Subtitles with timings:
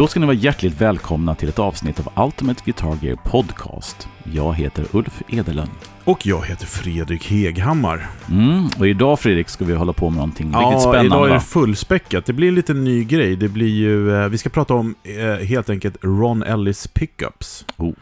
[0.00, 4.08] Då ska ni vara hjärtligt välkomna till ett avsnitt av Ultimate Guitar Gear Podcast.
[4.32, 5.70] Jag heter Ulf Edelund.
[6.10, 8.06] Och jag heter Fredrik Heghammar.
[8.30, 11.06] Mm, och idag Fredrik ska vi hålla på med någonting riktigt spännande.
[11.06, 12.26] idag är det fullspäckat.
[12.26, 13.36] Det blir en liten ny grej.
[13.36, 17.64] Det blir ju, eh, vi ska prata om eh, helt enkelt Ron Ellis pickups.
[17.76, 17.92] Oh.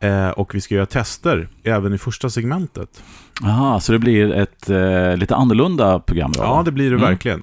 [0.00, 3.02] Eh, och vi ska göra tester även i första segmentet.
[3.44, 6.42] Aha, så det blir ett eh, lite annorlunda program då?
[6.42, 7.08] Ja, det blir det Mm.
[7.08, 7.42] verkligen.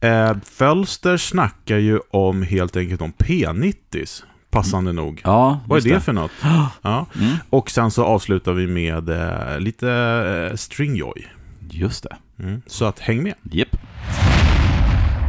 [0.00, 4.22] Eh, Fölster snackar ju om helt enkelt om P90s,
[4.54, 5.20] passande nog.
[5.24, 6.30] Ja, Vad är det, för något?
[6.82, 7.06] Ja.
[7.20, 9.90] Mm, Och sen så avslutar vi med eh, lite
[10.50, 11.26] eh, Stringjoy.
[11.70, 12.16] just det.
[12.44, 12.62] Mm.
[12.66, 13.34] Så att häng med.
[13.42, 13.76] Japp.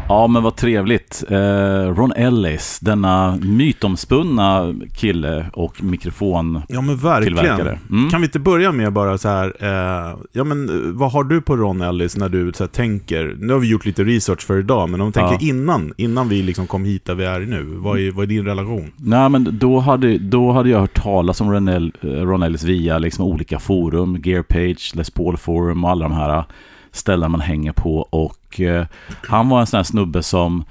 [0.10, 1.24] Ja, men vad trevligt.
[1.30, 7.60] Eh, Ron Ellis, denna mytomspunna kille och mikrofon Ja men verkligen.
[7.90, 8.10] Mm.
[8.10, 11.42] Kan vi inte börja med bara så här, eh, ja men eh, vad har du
[11.42, 14.60] på Ron Ellis när du så här, tänker, nu har vi gjort lite research för
[14.60, 15.50] idag, men om du tänker Ja.
[15.50, 18.46] innan, innan vi liksom kom hit där vi är nu, vad är, vad är din
[18.46, 18.92] relation?
[18.98, 22.64] Nej, men då hade, då hade jag hört talas om Ron, El, eh, Ron Ellis
[22.64, 26.44] via liksom olika forum, Gearpage, Les Paul Forum och alla de här
[26.92, 28.00] ställen man hänger på.
[28.00, 28.86] Och eh,
[29.28, 30.64] han var en sån här snubbe som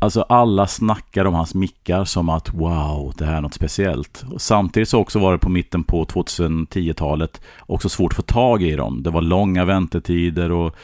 [0.00, 4.24] Alltså alla snackar om hans mickar som att wow, det här är något speciellt.
[4.30, 8.62] Och samtidigt så också var det på mitten på 2010-talet också svårt att få tag
[8.62, 9.02] i dem.
[9.02, 10.76] Det var långa väntetider och,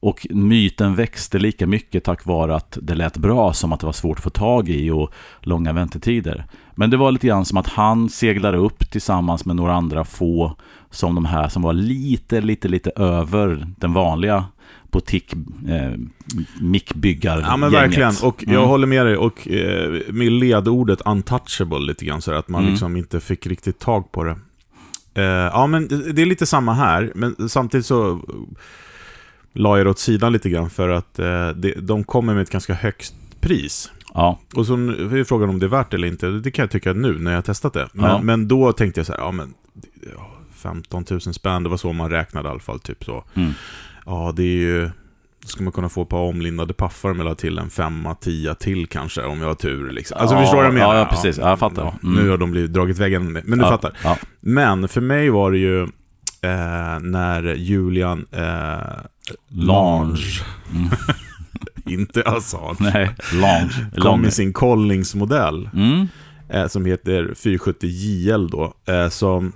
[0.00, 3.92] och myten växte lika mycket tack vare att det lät bra som att det var
[3.92, 6.46] svårt att få tag i och långa väntetider.
[6.74, 10.56] Men det var lite grann som att han seglade upp tillsammans med några andra få
[10.90, 14.44] som de här som var lite, lite, lite över den vanliga
[14.94, 15.32] butik
[15.68, 15.92] eh,
[16.60, 17.48] mickbyggargänget.
[17.50, 18.68] Ja men verkligen, och jag Mm.
[18.68, 22.70] håller med dig, och eh, med ledordet untouchable lite grann, så att man Mm.
[22.72, 24.36] liksom inte fick riktigt tag på det.
[25.14, 28.20] Eh, ja men det är lite samma här, men samtidigt så
[29.52, 32.50] la jag det åt sidan lite grann för att eh, det, de kommer med ett
[32.50, 33.90] ganska högt pris.
[34.14, 36.28] Ja, Och så är frågan om det är värt det eller inte.
[36.28, 37.88] Det kan jag tycka nu när jag har testat det.
[37.92, 38.20] Men, Ja.
[38.22, 39.54] men då tänkte jag så här, ja men
[40.16, 42.80] ja, 15 000 spänn, det var så man räknade i alla fall.
[42.80, 43.24] Typ så.
[43.34, 43.52] mm.
[44.06, 44.90] Ja, det är ju...
[45.42, 48.54] Då ska man kunna få ett par omlindade paffar med la till en femma, tia
[48.54, 49.90] till kanske, om jag har tur.
[49.90, 50.16] Liksom.
[50.20, 50.94] Alltså Ja, förstår du vad jag menar?
[50.94, 51.38] ja, ja, precis.
[51.38, 51.94] Ja, jag fattar.
[52.02, 52.14] Mm.
[52.14, 53.92] Nu har de blivit dragit väggen men du ja, fattar.
[54.04, 54.18] Ja.
[54.40, 58.94] Men för mig var det ju eh, när Julian eh,
[59.48, 60.16] Lange,
[60.74, 60.88] Mm.
[62.00, 63.90] inte Assange, Nej, lounge.
[64.00, 65.70] kom med sin Collings-modell.
[65.74, 66.06] Mm.
[66.48, 69.52] eh, som heter 470 JL då, eh, som...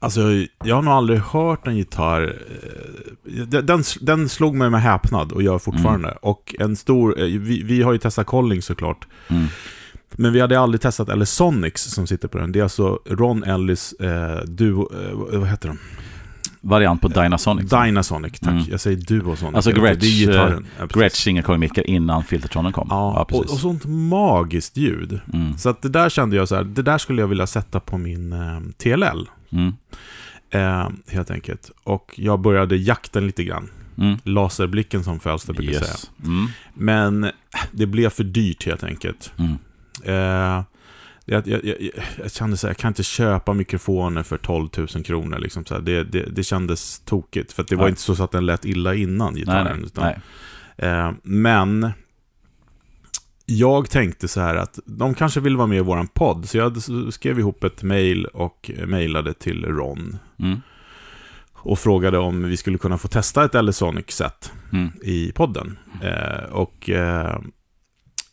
[0.00, 0.20] Alltså,
[0.64, 2.36] jag har nog aldrig hört en gitarr...
[3.24, 6.18] Eh, den, den slog mig med häpnad och gör fortfarande.
[6.22, 7.20] Och en stor...
[7.20, 9.06] Eh, vi, vi har ju testat Collings såklart.
[9.28, 9.46] Mm.
[10.10, 12.52] Men vi hade aldrig testat Ellisonics som sitter på den.
[12.52, 14.90] Det är alltså Ron Ellis eh, duo...
[14.94, 15.78] Eh, vad heter de?
[16.68, 17.70] Variant på Dynasonic.
[17.70, 18.50] Dynasonic, tack.
[18.50, 18.64] Mm.
[18.70, 19.54] Jag säger Duosonic.
[19.54, 19.70] Alltså.
[19.70, 20.66] Gretsch, Det är gitarren.
[20.78, 20.96] Ja, precis.
[21.00, 22.86] Gretsch singelkorgmickar innan Filtertronen kom.
[22.90, 23.52] Ja, och, precis.
[23.52, 25.20] och sånt magiskt ljud.
[25.32, 25.58] Mm.
[25.58, 27.98] Så att det där kände jag så här, det där skulle jag vilja sätta på
[27.98, 29.28] min eh, TLL.
[29.52, 29.74] Mm.
[30.50, 31.70] Eh, helt enkelt.
[31.84, 33.70] Och jag började jakten lite grann.
[33.98, 34.18] Mm.
[34.24, 35.90] Laserblicken som Fölster brukar säga.
[35.90, 36.10] Yes.
[36.24, 36.46] Mm.
[36.74, 37.30] Men eh,
[37.72, 39.32] det blev för dyrt helt enkelt.
[39.38, 39.58] Mm.
[40.04, 40.62] Eh,
[41.28, 41.76] jag, jag, jag,
[42.22, 45.38] jag kände så här, jag kan inte köpa mikrofoner för 12 000 kronor.
[45.38, 45.80] Liksom så här.
[45.80, 47.52] Det, det, det kändes tokigt.
[47.52, 49.76] För det var inte så att den lät illa innan gitarren.
[49.76, 50.18] nej, utan, nej.
[50.90, 51.90] Eh, men
[53.46, 56.48] jag tänkte så här att de kanske vill vara med i våran podd.
[56.48, 60.18] Så jag skrev ihop ett mail och mejlade till Ron.
[60.38, 60.60] Mm.
[61.52, 64.88] Och frågade om vi skulle kunna få testa ett Ellisonic-set Mm.
[65.02, 65.78] i podden.
[66.02, 67.38] Eh, och eh,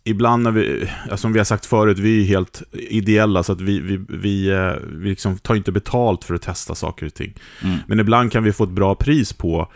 [0.05, 3.61] ibland när vi, ja, som vi har sagt förut, vi är helt ideella så att
[3.61, 7.33] vi, vi, vi, eh, vi liksom tar inte betalt för att testa saker och ting.
[7.63, 7.77] Mm.
[7.87, 9.71] Men ibland kan vi få ett bra pris på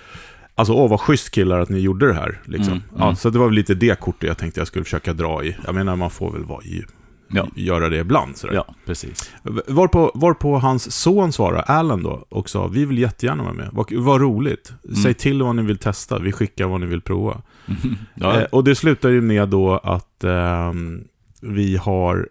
[0.56, 2.42] Alltså, åh vad schysst killar att ni gjorde det här.
[2.46, 2.74] Liksom.
[2.74, 3.16] Mm, Ja, mm.
[3.16, 5.56] så det var väl lite det kortet jag tänkte jag skulle försöka dra i.
[5.66, 6.84] Jag menar, man får väl vara i,
[7.32, 7.48] Ja.
[7.56, 8.38] göra det ibland.
[8.38, 8.54] Sådär.
[8.54, 9.32] ja, precis.
[9.68, 13.70] Varpå, varpå hans son svarade, Alan då, och sa vi vill jättegärna vara med.
[13.72, 14.74] Vad, vad roligt.
[14.84, 14.96] Mm.
[14.96, 17.42] Säg till vad ni vill testa, vi skickar vad ni vill prova.
[18.16, 21.04] Ja, Eh, och det slutar ju med då att ehm,
[21.42, 22.30] vi har,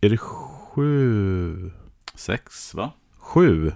[0.00, 1.70] är det sju?
[2.14, 2.92] sex, va?
[3.18, 3.72] Sju?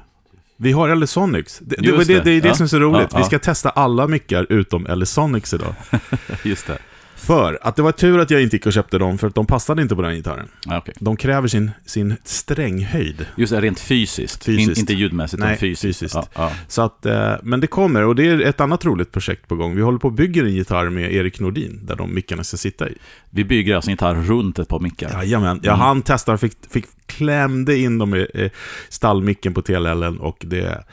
[0.57, 1.59] Vi har Ellisonics.
[1.59, 2.31] Det, det, det, det.
[2.31, 2.55] är det Ja.
[2.55, 3.09] som är så roligt.
[3.11, 3.25] Ja, Vi ja.
[3.27, 5.75] ska testa alla mickar utom Ellisonics idag.
[6.45, 6.79] Just det.
[7.21, 9.47] För att det var tur att jag inte gick och köpte dem, för att de
[9.47, 10.49] passade inte på den gitarren.
[10.67, 10.95] Ja, okej.
[11.01, 13.27] De kräver sin, sin stränghöjd.
[13.37, 14.45] Just det, rent fysiskt.
[14.45, 14.77] Fysiskt.
[14.79, 16.01] In, inte ljudmässigt, Nej, utan fysiskt.
[16.01, 16.15] fysiskt.
[16.15, 16.53] Ja, ja.
[16.69, 19.77] Så att, eh, men det kommer, och det är ett annat roligt projekt på gång.
[19.77, 22.89] Vi håller på och bygger en gitarr med Erik Nordin, där de mickarna ska sitta
[22.89, 22.95] i.
[23.31, 25.11] Vi bygger alltså en gitarr runt ett par mickar.
[25.11, 25.81] Jajamän, ja, Mm.
[25.81, 28.51] han testade, fick, fick, klämde in dem i eh,
[28.89, 30.85] stallmicken på TLL och det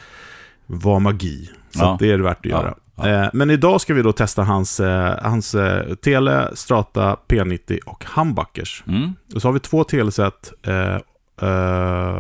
[0.66, 1.50] var magi.
[1.72, 1.98] Så Ja.
[2.00, 2.76] det är det värt att göra.
[2.98, 3.08] Ja.
[3.08, 8.06] Eh, men idag ska vi då testa hans, eh, hans eh, Tele, Strata, P90 och
[8.16, 8.84] Humbuckers.
[8.88, 9.14] Mm.
[9.36, 10.54] Och så har vi två teleset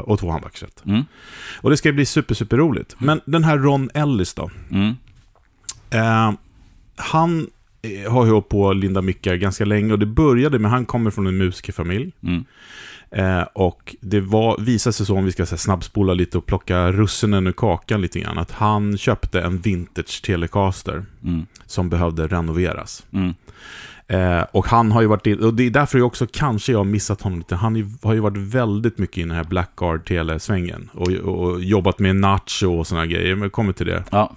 [0.03, 0.83] och två Humbuckerset.
[0.85, 1.03] Mm.
[1.62, 2.95] Och det ska bli super, super roligt.
[2.97, 4.51] Men den här Ron Ellis då?
[4.71, 4.95] Mm.
[5.89, 6.31] Eh,
[6.95, 7.47] han
[8.07, 11.12] har ju hållit på att linda mickar ganska länge och det började med, han kommer
[11.12, 12.12] från en musikerfamilj.
[12.24, 12.45] Mm.
[13.12, 16.92] Eh, och det var, visade sig så, om vi ska säga, snabbspola lite och plocka
[16.92, 21.45] russinen ur kakan lite grann, att han köpte en vintage Telecaster Mm.
[21.65, 23.06] som behövde renoveras.
[23.13, 23.33] Mm.
[24.07, 26.80] Eh, och han har ju varit in, och det är därför jag också kanske jag
[26.80, 27.56] har missat honom lite.
[27.56, 32.15] Han har ju varit väldigt mycket i den här Blackguard telesvängen och, och jobbat med
[32.15, 34.03] Nacho och sådana grejer, men kommer till det.
[34.12, 34.31] Ja.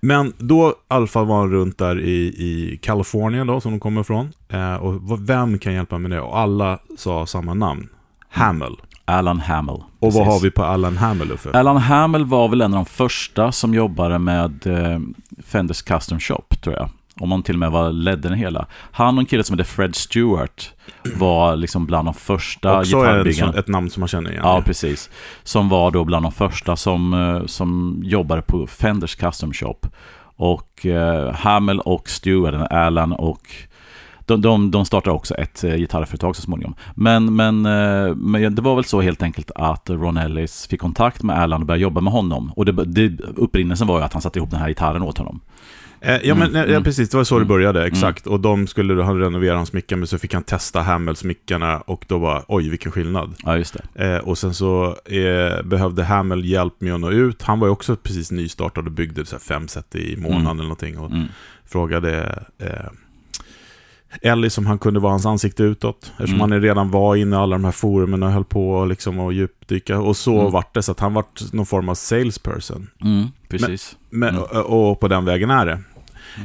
[0.00, 0.74] Men då
[1.08, 4.32] fall var runt där i, i Kalifornien då, som de kommer ifrån.
[4.48, 6.20] Eh, och vem kan hjälpa med det?
[6.20, 7.88] Och alla sa samma namn.
[8.28, 8.76] Hamill.
[9.04, 9.74] Alan Hamill.
[9.74, 10.18] Och Precis.
[10.18, 11.50] vad har vi på Allan Hamill Uffe?
[11.52, 15.00] Alan Hamill var väl en av de första som jobbade med eh,
[15.44, 16.90] Fenders Custom Shop, tror jag.
[17.20, 18.66] Om han till och med var ledde den hela.
[18.92, 20.70] Han och en kille som heter Fred Stewart
[21.16, 23.52] var liksom bland de första Också gitarrbyggarna.
[23.52, 24.42] sån- ett namn som man känner igen.
[24.44, 25.10] Ja, precis.
[25.42, 29.76] Som var då bland de första som, eh, som jobbade på Fenders Custom Shop.
[30.36, 33.42] Och eh, Hamill och Stewart, Alan och
[34.26, 36.74] de, de, de startade också ett eh, gitarrföretag så småningom.
[36.94, 41.22] Men, men, eh, men det var väl så helt enkelt att Ron Ellis fick kontakt
[41.22, 42.52] med Alan och började jobba med honom.
[42.56, 45.40] Och det, det, upprinnelsen var ju att han satte ihop den här gitarren åt honom.
[46.00, 46.84] Eh, ja, men, Mm, eh, ja, mm.
[46.84, 47.10] precis.
[47.10, 47.48] Det var så det Mm.
[47.48, 48.26] började, exakt.
[48.26, 52.04] Och de skulle han renovera hans mickar, men så fick han testa Hamills mickarna och
[52.08, 53.34] då var oj, vilken skillnad.
[53.44, 54.14] Ja, just det.
[54.14, 57.42] Eh, och sen så eh, behövde Hamill hjälp med att nå ut.
[57.42, 60.50] Han var ju också precis nystartad och byggde så här fem set i månaden Mm.
[60.56, 60.98] eller någonting.
[60.98, 61.26] Och Mm.
[61.66, 62.68] frågade eh,
[64.22, 66.12] Ellie som han kunde vara hans ansikte utåt.
[66.12, 66.50] Eftersom Mm.
[66.52, 69.98] han redan var inne i alla de här forumen och höll på liksom och djupdyka.
[70.00, 70.52] Och så Mm.
[70.52, 72.90] vart det, så att han vart någon form av salesperson.
[73.04, 73.96] Mm, precis.
[74.10, 74.42] Men, Mm.
[74.42, 75.80] och, och på den vägen är det.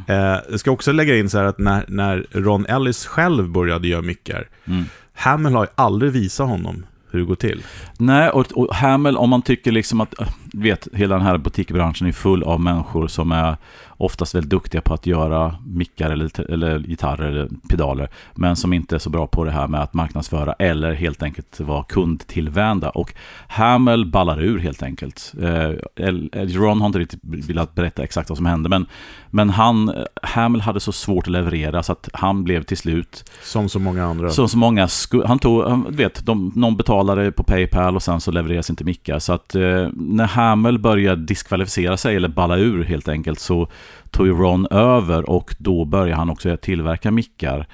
[0.08, 3.88] Eh, jag ska också lägga in så här att när, när Ron Ellis själv började
[3.88, 4.84] göra mickar, Mm.
[5.14, 7.64] Hamill har ju aldrig visat honom hur det går till.
[7.98, 10.14] Nej, och, och Hamill, om man tycker liksom att,
[10.54, 13.58] vet, hela den här butikbranschen är full av människor som är
[13.98, 18.96] oftast väldigt duktiga på att göra mickar eller, eller gitarrer eller pedaler, men som inte
[18.96, 22.90] är så bra på det här med att marknadsföra eller helt enkelt vara kundtillvända.
[22.90, 23.14] Och
[23.48, 25.34] Hamill ballar ur helt enkelt.
[25.42, 25.70] Eh,
[26.34, 28.86] Ron har inte riktigt velat berätta exakt vad som hände, men,
[29.30, 33.70] men han, Hamill hade så svårt att leverera så att han blev till slut Som
[33.70, 34.30] så många andra.
[34.30, 34.88] så, så många
[35.26, 39.20] han tog, du vet, de, någon betalade på Paypal och sen så levereras inte mickar.
[39.20, 43.68] Så att eh, när Hamill började diskvalificera sig eller balla ur helt enkelt så
[44.12, 47.68] tog Ron över och då började han också tillverka mickar.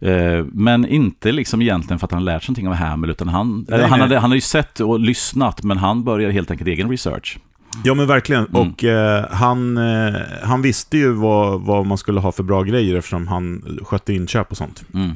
[0.00, 3.66] Eh, men inte liksom egentligen för att han lärt sig någonting av Hamill utan han,
[3.68, 6.90] Nej, han, hade, han hade ju sett och lyssnat men han började helt enkelt egen
[6.90, 7.38] research.
[7.84, 8.46] Ja men verkligen.
[8.46, 8.60] Mm.
[8.60, 12.96] Och eh, han, eh, han visste ju vad, vad man skulle ha för bra grejer
[12.96, 14.84] eftersom han skötte inköp och sånt.
[14.94, 15.12] Mm.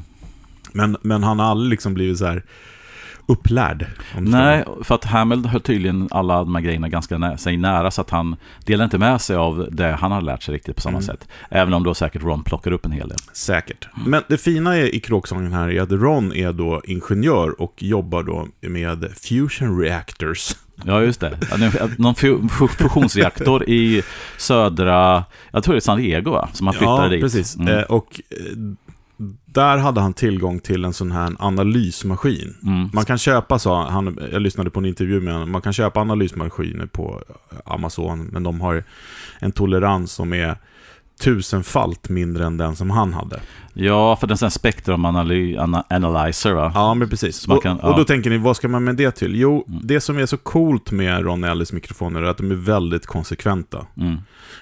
[0.73, 2.43] Men, men han har aldrig liksom blivit så här
[3.27, 3.85] upplärd.
[4.19, 8.01] Nej, för att Hamill höll tydligen alla de här grejerna ganska nä sig nära så
[8.01, 8.35] att han
[8.65, 11.05] delade inte med sig av det han hade lärt sig riktigt på samma Mm.
[11.05, 11.27] sätt.
[11.49, 13.17] Även om då säkert Ron plockar upp en hel del.
[13.33, 13.87] Säkert.
[14.05, 18.23] Men det fina är, i kråksången här är att Ron är då ingenjör och jobbar
[18.23, 20.55] då med fusion reactors.
[20.85, 21.37] Ja, just det.
[21.51, 24.03] Ja, Någon fu- fu- fusionsreaktor i
[24.37, 26.49] södra, jag tror det är San Diego va?
[26.53, 27.21] Som han flyttade ja, dit.
[27.21, 27.55] precis.
[27.55, 27.77] Mm.
[27.77, 28.37] Eh, och eh,
[29.45, 32.55] där hade han tillgång till en sån här analysmaskin.
[32.63, 32.89] Mm.
[32.93, 35.99] Man kan köpa, sa han, jag lyssnade på en intervju med honom, man kan köpa
[35.99, 37.21] analysmaskiner på
[37.65, 38.83] Amazon, men de har
[39.39, 40.57] en tolerans som är
[41.21, 43.39] tusenfalt mindre än den som han hade.
[43.73, 46.71] Ja, för den sån här spektrum analy- ana- analyzer va?
[46.75, 47.47] Ja, men precis.
[47.47, 49.35] Man och, kan- och då tänker ni, vad ska man med det till?
[49.35, 49.79] Jo, Mm.
[49.83, 53.85] det som är så coolt med Ron Ellis mikrofoner är att de är väldigt konsekventa.
[53.97, 54.17] Mm.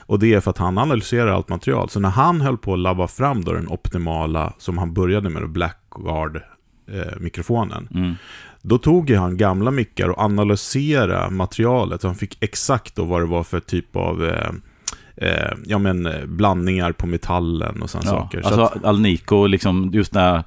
[0.07, 1.89] Och det är för att han analyserar allt material.
[1.89, 5.49] Så när han höll på att labba fram då den optimala, som han började med,
[5.49, 8.15] Blackguard-mikrofonen, Mm.
[8.61, 12.01] då tog han gamla mickar och analyserade materialet.
[12.01, 14.49] Så han fick exakt då vad det var för typ av eh,
[15.17, 18.41] eh, ja, men, eh, blandningar på metallen och sådana Ja, saker.
[18.41, 20.43] Så alltså att, Alnico, liksom just när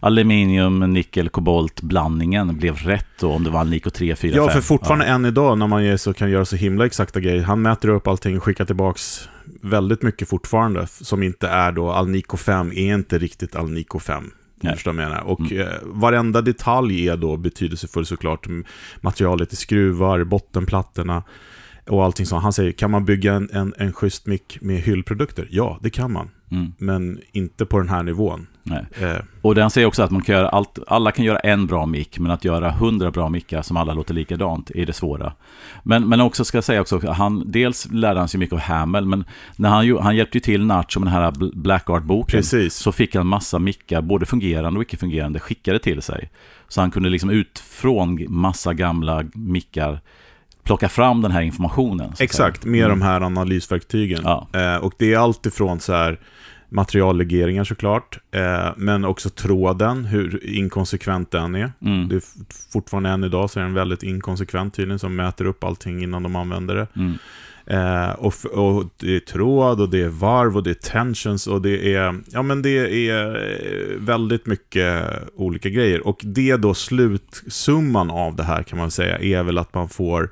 [0.00, 4.52] aluminium, nickel, kobolt blandningen blev rätt då, om det var Alnico 3, 4, ja, 5.
[4.54, 7.42] för fortfarande än idag när man så kan göra så himla exakta grejer.
[7.42, 9.28] Han mäter upp allting och skickar tillbaks
[9.62, 10.86] väldigt mycket fortfarande.
[10.86, 14.30] Som inte är då Alnico 5, är inte riktigt Alnico 5.
[14.62, 14.74] Nej.
[14.74, 15.20] Förstår menar?
[15.20, 15.58] Och Mm.
[15.60, 18.46] eh, varenda detalj är då betydelsefull såklart.
[19.00, 21.22] Materialet i skruvar, bottenplattorna
[21.88, 22.42] och allting sånt.
[22.42, 25.48] Han säger, kan man bygga en, en, en schysst mick med hyllprodukter?
[25.50, 26.30] Ja, det kan man.
[26.50, 26.72] Mm.
[26.78, 28.46] Men inte på den här nivån.
[28.72, 31.86] Eh, Och den säger också att man kan göra allt, alla kan göra en bra
[31.86, 35.32] mick, men att göra hundra bra mickar som alla låter likadant är det svåra.
[35.82, 39.06] Men, men också ska jag säga också, han, dels lärde han sig mycket av Hamel,
[39.06, 39.24] men
[39.56, 43.14] när han, han hjälpte ju till Nacho med den här Bl- Black Art-boken, så fick
[43.14, 46.30] han massa mickar, både fungerande och icke-fungerande, skickade till sig.
[46.68, 50.00] Så han kunde liksom ut från massa gamla mickar
[50.62, 52.12] plocka fram den här informationen.
[52.20, 52.98] Exakt, med Mm.
[52.98, 54.20] de här analysverktygen.
[54.24, 54.46] Ja.
[54.52, 56.18] Eh, och det är allt ifrån så här
[56.70, 61.72] materiallegeringar såklart, eh, men också tråden, hur inkonsekvent den är.
[61.82, 62.08] Mm.
[62.08, 62.22] Det är
[62.72, 66.36] fortfarande än idag så är den väldigt inkonsekvent tydligen, som mäter upp allting innan de
[66.36, 66.86] använder det.
[66.96, 67.18] Mm.
[67.66, 71.62] Eh, och, och det är tråd och det är varv och det är tensions och
[71.62, 76.06] det är, ja men det är eh, väldigt mycket olika grejer.
[76.06, 80.30] Och det då slutsumman av det här kan man säga är väl att man får,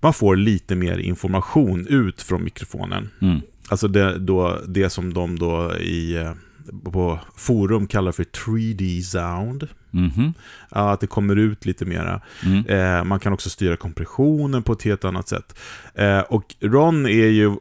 [0.00, 3.10] man får lite mer information ut från mikrofonen.
[3.22, 3.40] Mm.
[3.70, 6.32] Alltså det, då, det som de då i, eh,
[6.92, 9.68] på forum kallar för 3D sound.
[9.90, 10.34] Mhm.
[10.70, 12.20] Ja, Att det kommer ut lite mera.
[12.44, 12.66] Mm.
[12.66, 15.58] Eh, man kan också styra kompressionen på ett helt annat sätt.
[15.94, 17.56] Eh, och Ron är ju,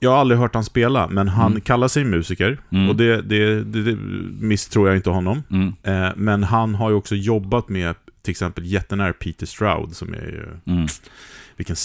[0.00, 1.60] jag har aldrig hört han spela, men han Mm.
[1.60, 2.60] kallar sig musiker.
[2.70, 2.88] Mm.
[2.88, 3.96] Och det, det, det, det
[4.40, 5.42] misstror jag inte honom.
[5.50, 5.72] Mm.
[5.82, 10.18] Eh, men han har ju också jobbat med till exempel jättenära Peter Stroud, som är
[10.66, 10.86] ju, Mm
[11.56, 11.76] vilken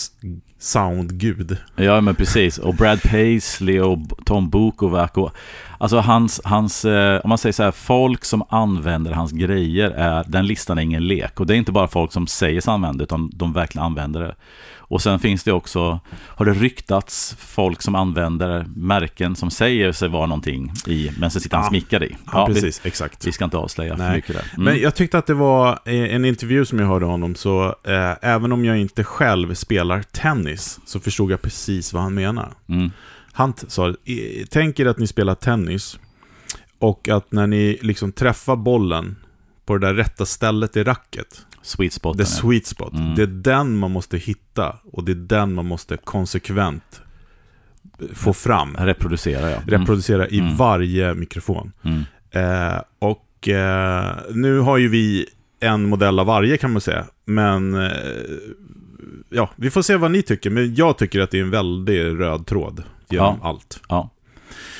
[0.59, 1.57] soundgud.
[1.75, 2.57] Ja, men precis.
[2.57, 5.31] Och Brad Paisley och Tom Bukovac och...
[5.81, 10.23] Alltså hans, hans eh, om man säger så här, folk som använder hans grejer, är,
[10.27, 11.39] den listan är ingen lek.
[11.39, 14.35] Och det är inte bara folk som säger sig använda, utan de verkligen använder det.
[14.91, 20.09] Och sen finns det också, har det ryktats folk som använder märken som säger sig
[20.09, 21.69] vara någonting i, men så sitter han Ja.
[21.69, 22.15] smickad i.
[22.31, 23.27] Ja, vi, precis, exakt.
[23.27, 24.15] vi ska inte avslöja för Nej.
[24.15, 24.45] mycket där.
[24.53, 24.63] Mm.
[24.63, 28.11] Men jag tyckte att det var eh, en intervju som jag hörde honom, så eh,
[28.21, 32.53] även om jag inte själv spelar tennis, så förstod jag precis vad han menar.
[32.69, 32.91] mm.
[33.31, 35.99] Han sa, "I- tänk er att ni spelar tennis
[36.79, 39.15] och att när ni liksom träffar bollen
[39.65, 42.17] på det där rätta stället i racket, Sweet spot.
[42.17, 43.15] the sweet spot, Mm.
[43.15, 47.01] det är den man måste hitta och det är den man måste konsekvent
[48.13, 49.57] få fram, Reproducera, ja.
[49.57, 49.69] Mm.
[49.69, 50.55] reproducera i Mm.
[50.55, 51.71] varje mikrofon.
[51.83, 52.03] Mm.
[52.31, 55.25] Eh, och eh, nu har ju vi
[55.59, 57.91] en modell av varje kan man säga, men eh,
[59.29, 62.19] ja, vi får se vad ni tycker, men jag tycker att det är en väldigt
[62.19, 63.79] röd tråd genom allt.
[63.89, 64.09] Ja,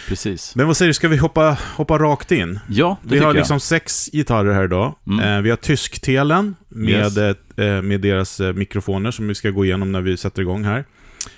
[0.09, 0.55] precis.
[0.55, 2.59] Men vad säger du, ska vi hoppa, hoppa rakt in?
[2.69, 3.35] Ja, det Vi har jag.
[3.35, 4.95] liksom sex gitarrer här idag.
[5.07, 5.19] Mm.
[5.37, 7.17] Eh, vi har tysktelen med, Yes.
[7.57, 10.85] eh, med deras eh, mikrofoner som vi ska gå igenom när vi sätter igång här.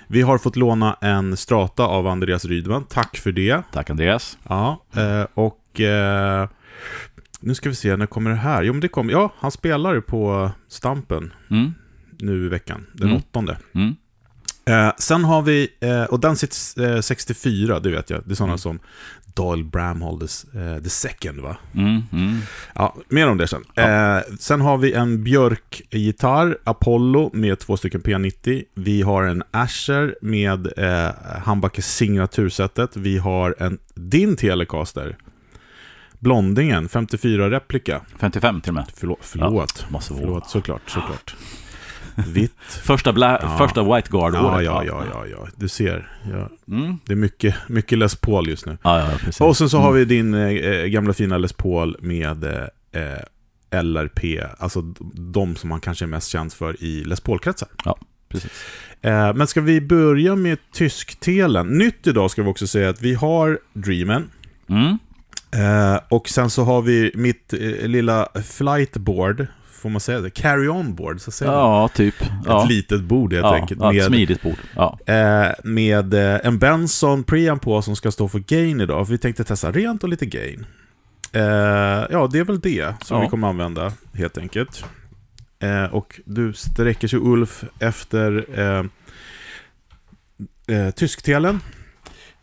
[0.08, 2.84] Vi har fått låna en strata av Andreas Rydman.
[2.84, 3.62] Tack för det.
[3.72, 4.38] Tack Andreas.
[4.48, 6.48] Ja, eh, och eh,
[7.40, 8.62] nu ska vi se, när kommer det här?
[8.62, 11.74] Jo, men det kommer, ja, han spelar på Stampen Mm.
[12.18, 13.18] nu i veckan, den Mm.
[13.18, 13.58] åttonde.
[13.74, 13.96] Mm.
[14.64, 18.34] Eh, sen har vi, eh, och den sitter eh, 64, det vet jag, det är
[18.34, 18.58] sådana Mm.
[18.58, 18.78] som
[19.34, 21.56] Doyle Bramhall the, eh, the second va?
[21.74, 22.02] Mm.
[22.12, 22.38] Mm.
[22.74, 23.64] Ja, mer om det sen.
[23.76, 28.62] Eh, sen har vi en Björk-gitarr, Apollo, med två stycken P90.
[28.74, 31.10] Vi har en Asher med eh,
[31.44, 32.96] Handbackes signatursättet.
[32.96, 35.16] Vi har en din Telecaster,
[36.18, 38.00] Blondingen, 54-replika.
[38.18, 38.84] 55 till och med.
[38.96, 39.86] Förlåt, förlåt.
[39.90, 40.22] Måste vara.
[40.22, 41.34] förlåt såklart, såklart.
[42.14, 42.52] Vitt.
[42.68, 43.58] Första, bla- Ja.
[43.58, 44.64] första White Guard-året.
[44.64, 46.10] Ja, ja, ja, ja, ja, du ser.
[46.32, 46.98] Ja, Mm.
[47.06, 48.78] det är mycket, mycket Les Paul just nu.
[48.82, 49.40] Ja, ja, precis.
[49.40, 49.98] Och sen så har Mm.
[49.98, 54.82] vi din eh, gamla fina Les Paul med eh, LRP, alltså
[55.32, 57.68] de som man kanske är mest känd för i Les Paul-kretsar.
[58.28, 58.50] Precis.
[59.02, 61.66] Eh, men ska vi börja med tysktelen?
[61.78, 64.30] Nytt idag ska vi också säga att vi har Dreamen.
[64.68, 64.98] Mm.
[65.56, 69.46] Eh, och sen så har vi mitt eh, lilla flightboard,
[69.82, 70.30] får man säga det?
[70.30, 71.60] Carry-on board, så säger man.
[71.60, 72.14] Ja, typ.
[72.46, 72.62] Ja.
[72.62, 73.80] Ett litet bord helt ja, enkelt.
[73.80, 74.58] ja, ett med smidigt bord.
[74.76, 74.98] Ja.
[75.06, 79.06] Eh, med eh, en Benson preamp på som ska stå för gain idag.
[79.06, 80.66] För vi tänkte testa rent och lite gain.
[81.32, 81.42] Eh,
[82.10, 83.22] ja, det är väl det som Ja.
[83.22, 84.84] vi kommer använda helt enkelt.
[85.62, 88.84] Eh, och du sträcker sig Ulf efter eh,
[90.76, 91.60] eh, tysktelen.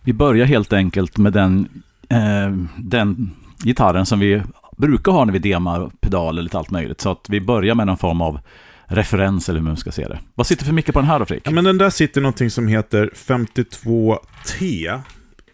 [0.03, 1.69] Vi börjar helt enkelt med den,
[2.09, 3.31] eh, den
[3.63, 4.41] gitarren som vi
[4.79, 7.01] brukar ha när vi demar pedal eller allt möjligt.
[7.01, 8.39] Så att vi börjar med någon form av
[8.85, 10.19] referens eller hur man ska se det.
[10.35, 11.47] Vad sitter för mycket på den här då, Fredrik?
[11.47, 15.01] Ja, men den där sitter någonting som heter 52T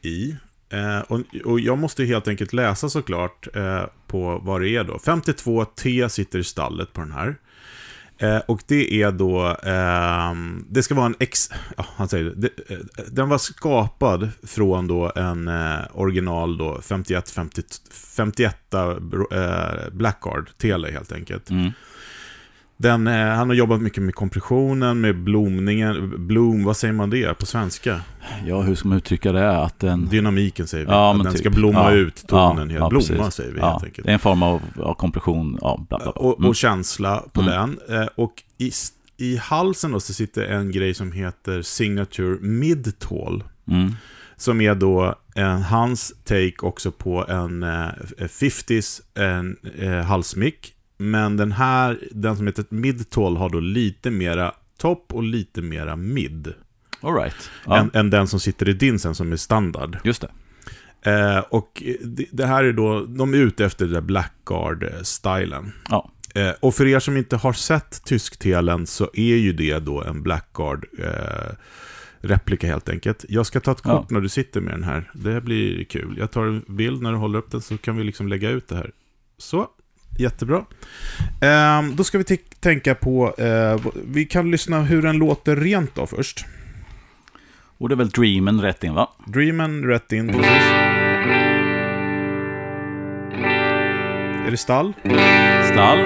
[0.01, 0.35] i.
[0.69, 4.93] Eh, och, och jag måste helt enkelt läsa såklart eh, på vad det är då.
[4.93, 7.35] 52T sitter i stallet på den här.
[8.17, 10.33] Eh, och det är då, eh,
[10.69, 12.49] det ska vara en ex, ja, han säger det, det,
[13.11, 17.61] den var skapad från då en eh, original då 51, 50,
[18.15, 18.89] 51 eh,
[19.91, 21.49] Blackguard Tele helt enkelt.
[21.49, 21.71] Mm.
[22.77, 26.27] Den, eh, han har jobbat mycket med kompressionen, med blomningen.
[26.27, 28.01] Bloom, vad säger man det på svenska?
[28.45, 29.57] Ja, hur ska man uttrycka det?
[29.57, 30.07] Att den...
[30.09, 30.91] Dynamiken säger vi.
[30.91, 31.39] Ja, att den typ.
[31.41, 31.91] ska blomma Ja.
[31.91, 32.69] ut, tonen.
[32.69, 32.89] Ja, helt.
[32.89, 33.33] blomma precis.
[33.35, 34.05] säger vi helt enkelt.
[34.05, 35.57] det är en form av ja, kompression.
[35.61, 36.21] Ja, bla, bla, bla.
[36.21, 36.49] och, Mm.
[36.49, 37.53] och känsla på Mm.
[37.87, 38.01] den.
[38.01, 38.71] Eh, och i,
[39.17, 43.43] i halsen då så sitter en grej som heter Signature Mid-Tall.
[43.71, 43.93] Mm.
[44.37, 47.87] Som är då en, hans take också på en eh,
[48.19, 50.71] 50s en, eh, halsmick.
[50.97, 55.95] Men den här, den som heter Mid-Tall har då lite mera topp och lite mera
[55.95, 56.53] mid.
[57.01, 57.49] All right.
[57.65, 59.97] Ja, Än, än den som sitter i din sen som är standard.
[60.03, 60.31] just det.
[61.11, 65.71] Eh, och det, det här är då, de är ute efter den där Blackguard-stilen.
[65.89, 66.11] Ja.
[66.35, 70.23] Eh, och för er som inte har sett tysktelen så är ju det då en
[70.23, 71.55] Blackguard eh,
[72.19, 73.25] replika helt enkelt.
[73.29, 74.07] Jag ska ta ett kort Ja.
[74.09, 75.11] när du sitter med den här.
[75.13, 76.15] Det blir kul.
[76.17, 78.67] Jag tar en bild när du håller upp den så kan vi liksom lägga ut
[78.67, 78.91] det här.
[79.37, 79.67] Så,
[80.19, 80.65] jättebra.
[81.41, 86.07] Eh, då ska vi tänka på, eh, vi kan lyssna hur den låter rent då
[86.07, 86.45] först.
[87.77, 89.09] Och det är väl Dreamen rätt in, va?
[89.27, 90.71] Dreamen rätt in, precis.
[94.45, 94.93] Är det stall?
[95.71, 95.99] Stall.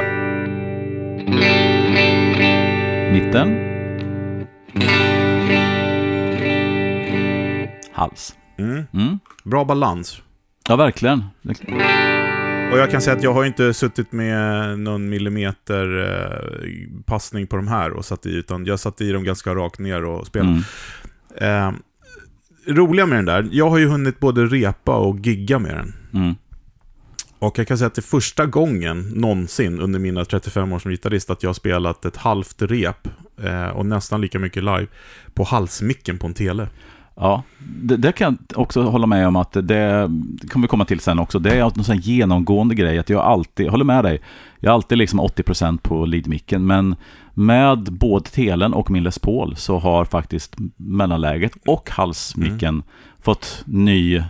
[3.11, 3.69] Mitten.
[7.91, 8.35] Hals.
[8.57, 8.85] Mm.
[8.93, 9.19] Mm.
[9.43, 10.21] Bra balans.
[10.67, 11.23] Ja, verkligen.
[12.71, 17.55] Och jag kan säga att jag har inte suttit med någon millimeter eh, passning på
[17.55, 20.63] de här och satt i, utan jag satte i dem ganska rakt ner och spelade.
[21.39, 21.73] Mm.
[21.73, 21.73] Eh,
[22.73, 25.93] roliga med den där, jag har ju hunnit både repa och gigga med den.
[26.13, 26.35] Mm.
[27.39, 30.91] Och jag kan säga att det är första gången någonsin under mina 35 år som
[30.91, 33.07] gitarrist att jag har spelat ett halvt rep
[33.43, 34.87] eh, och nästan lika mycket live
[35.33, 36.67] på halsmicken på en tele.
[37.19, 40.09] Ja, det, det kan jag också hålla med om att det,
[40.49, 41.39] kommer vi komma till sen också.
[41.39, 44.21] Det är en sån genomgående grej att jag alltid, jag håller med dig,
[44.59, 46.95] jag är alltid liksom 80% på leadmicken, men
[47.33, 52.83] med både telen och min Les Paul så har faktiskt mellanläget och halsmicken
[53.21, 54.23] fått ny,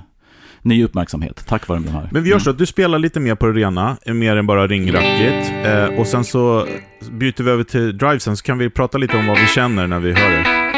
[0.62, 2.10] ny uppmärksamhet tack vare den här.
[2.12, 4.68] Men vi gör så att du spelar lite mer på det rena, mer än bara
[4.68, 5.52] ringrackigt.
[5.66, 6.68] Eh, och sen så
[7.12, 10.00] byter vi över till drivesen så kan vi prata lite om vad vi känner när
[10.00, 10.69] vi hör det.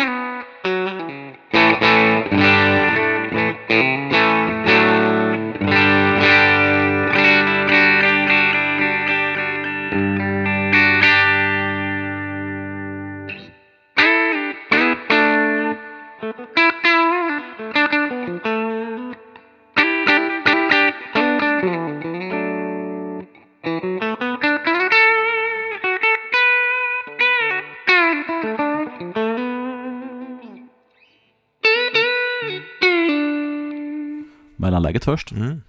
[34.61, 35.31] Mellanläget först.
[35.31, 35.61] Mm.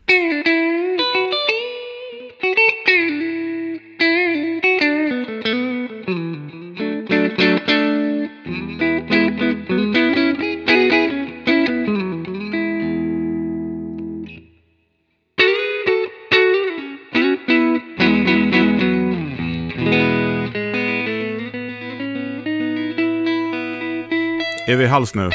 [24.67, 25.31] Är vi i hals nu?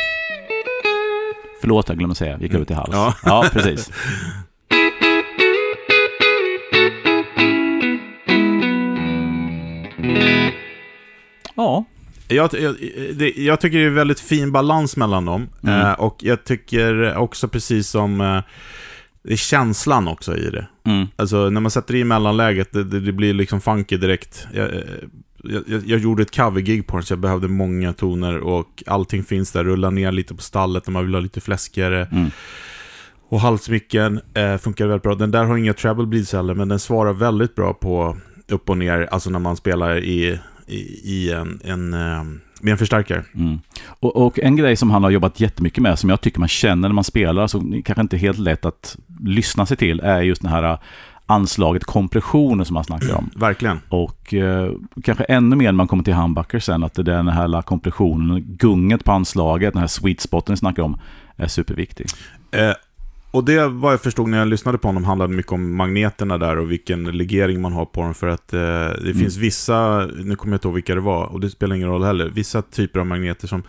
[1.61, 2.89] Förlåt, jag glömde säga, gick över till hals.
[2.93, 3.13] Ja.
[3.23, 3.91] ja precis.
[11.55, 11.85] Ja,
[12.27, 12.75] Jag, jag,
[13.15, 15.49] det, jag tycker det är väldigt fin balans mellan dem.
[15.63, 15.81] Mm.
[15.81, 18.21] Eh, och jag tycker också precis som...
[18.21, 18.39] Eh,
[19.23, 20.67] det är känslan också i det.
[20.85, 24.47] mm, Alltså när man sätter i mellanläget, det, det, det blir liksom funky direkt.
[24.53, 24.69] Jag,
[25.49, 29.51] jag, jag, gjorde ett covergig på den så jag behövde många toner och allting finns
[29.51, 29.63] där.
[29.63, 32.07] Rulla ner lite på stallet när man vill ha lite fläskigare.
[32.11, 32.31] mm.
[33.29, 35.15] Och halsmicken eh, funkar väldigt bra.
[35.15, 38.77] Den där har inga treble bleeds heller, men den svarar väldigt bra på upp och
[38.77, 42.23] ner, alltså när man spelar i, i, i en, en, eh,
[42.61, 43.23] med en förstärkare.
[43.35, 43.59] Mm.
[43.99, 46.89] Och, och en grej som han har jobbat jättemycket med, som jag tycker man känner
[46.89, 50.41] när man spelar, så kanske inte är helt lätt att lyssna sig till, är just
[50.41, 50.77] den här
[51.27, 53.29] anslaget kompressionen som han snackar om.
[53.35, 53.79] Verkligen.
[53.89, 54.71] Och eh,
[55.03, 59.03] kanske ännu mer när man kommer till humbucker sen, att det den här kompressionen, gunget
[59.03, 60.99] på anslaget, den här sweet spoten vi snackar om,
[61.35, 62.07] är superviktig.
[62.51, 62.73] Eh,
[63.31, 66.57] och det vad jag förstod när jag lyssnade på honom handlade mycket om magneterna där
[66.57, 68.13] och vilken legering man har på dem.
[68.13, 68.59] För att eh,
[69.03, 71.87] det finns vissa, nu kommer jag inte ihåg vilka det var, och det spelar ingen
[71.87, 73.63] roll heller, vissa typer av magneter som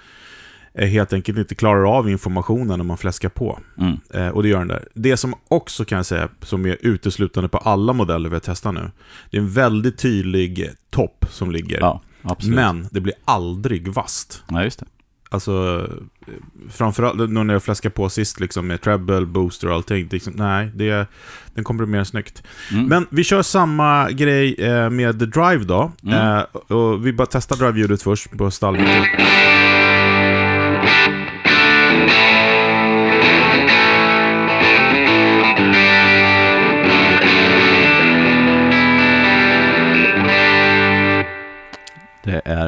[0.86, 3.58] helt enkelt inte klarar av informationen när man fläskar på.
[3.78, 3.96] Mm.
[4.14, 4.88] Eh, och det gör den där.
[4.94, 8.74] Det som också kan jag säga, som är uteslutande på alla modeller vi har testat
[8.74, 8.90] nu,
[9.30, 11.78] det är en väldigt tydlig topp som ligger.
[11.80, 12.02] Ja,
[12.42, 14.42] men det blir aldrig vasst.
[14.48, 14.86] Ja, just det.
[15.30, 15.86] Alltså,
[16.26, 16.32] eh,
[16.70, 20.08] framförallt nu när jag fläskar på sist liksom med treble, booster och allting.
[20.10, 21.06] Liksom, nej, det,
[21.54, 22.42] den komprimerar snyggt.
[22.72, 22.86] Mm.
[22.86, 25.92] Men vi kör samma grej eh, med Drive då.
[26.02, 26.38] Mm.
[26.38, 26.42] Eh,
[26.76, 29.04] och vi bara testar Drive-ljudet först på stallmicken.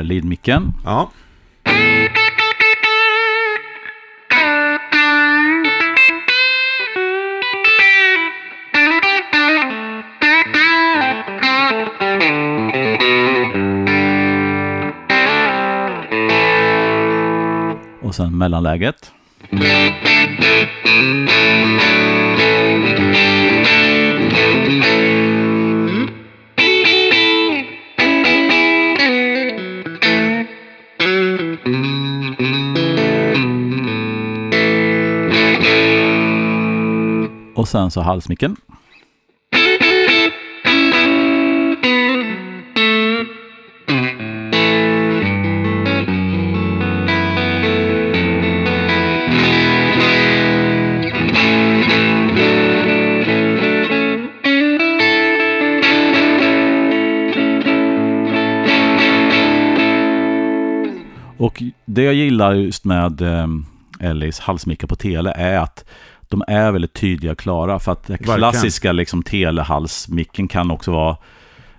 [0.00, 0.72] Det är leadmicken.
[0.84, 1.10] Ja.
[18.02, 19.12] Och sen mellanläget.
[37.80, 38.56] Sen så halsmicken.
[61.38, 63.46] Och det jag gillar just med eh,
[64.00, 65.84] Ellis halsmickar på tele är att
[66.30, 67.78] de är väldigt tydliga och klara.
[67.78, 71.16] För att den klassiska liksom, telehalsmicken kan också vara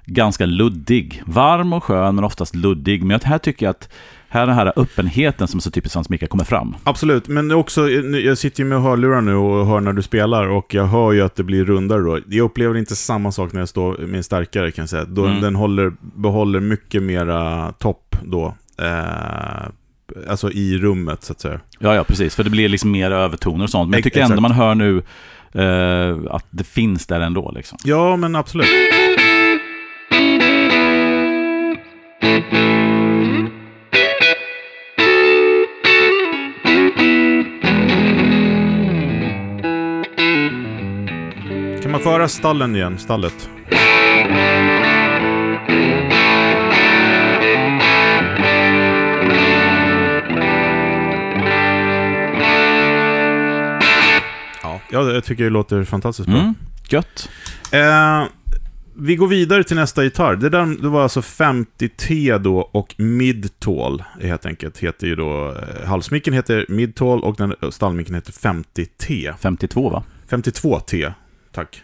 [0.06, 1.24] ganska luddig.
[1.26, 3.04] Varm och skön men oftast luddig.
[3.04, 3.90] Men här tycker jag att
[4.30, 6.76] här den här öppenheten som är så typiskt hans mickar kommer fram.
[6.84, 10.74] Absolut, men också, jag sitter ju med hörlurar nu och hör när du spelar och
[10.74, 12.20] jag hör ju att det blir rundare då.
[12.28, 15.06] Jag upplever inte samma sak när jag står med en starkare kan jag säga.
[15.06, 15.42] Då Mm.
[15.42, 18.56] Den håller, behåller mycket mera topp då.
[18.78, 19.68] Eh,
[20.28, 21.60] alltså i rummet så att säga.
[21.80, 22.36] Ja, ja, precis.
[22.36, 23.90] För det blir liksom mer övertoner och sånt.
[23.90, 24.42] Men jag tycker ändå exakt.
[24.42, 25.04] man hör nu
[25.54, 27.52] eh, att det finns där ändå.
[27.56, 27.78] Liksom.
[27.84, 28.68] Ja, men absolut.
[41.82, 42.98] Kan man föra stallen igen?
[42.98, 43.50] Stallet?
[54.92, 56.40] Ja, ja, jag tycker det låter fantastiskt bra.
[56.40, 56.56] Mm,
[56.90, 57.30] gött.
[57.72, 58.24] Eh,
[58.94, 60.36] vi går vidare till nästa gitarr.
[60.36, 64.78] Det, där, det var alltså 50T då och Mid-Tall helt enkelt.
[64.78, 69.34] Heter ju då, eh, halsmicken heter Mid-Tall och den stallmicken heter 50T.
[69.40, 70.04] 52 va?
[70.30, 71.14] 52T,
[71.52, 71.84] tack.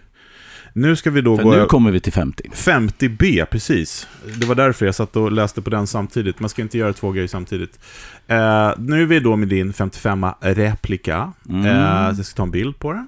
[0.77, 1.51] Nu ska vi då För gå...
[1.51, 2.49] nu kommer vi till 50.
[2.53, 4.07] 50B, precis.
[4.39, 6.39] Det var därför jag satt och läste på den samtidigt.
[6.39, 7.79] Man ska inte göra två grejer samtidigt.
[8.27, 11.33] Eh, nu är vi då med din 55 replika.
[11.49, 11.65] Mm.
[11.65, 11.71] Eh,
[12.17, 13.07] jag ska ta en bild på den.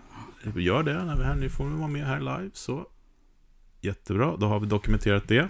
[0.56, 1.36] Gör det när vi här.
[1.36, 2.50] Nu får vi vara med här live.
[2.54, 2.86] Så.
[3.82, 5.48] Jättebra, då har vi dokumenterat det.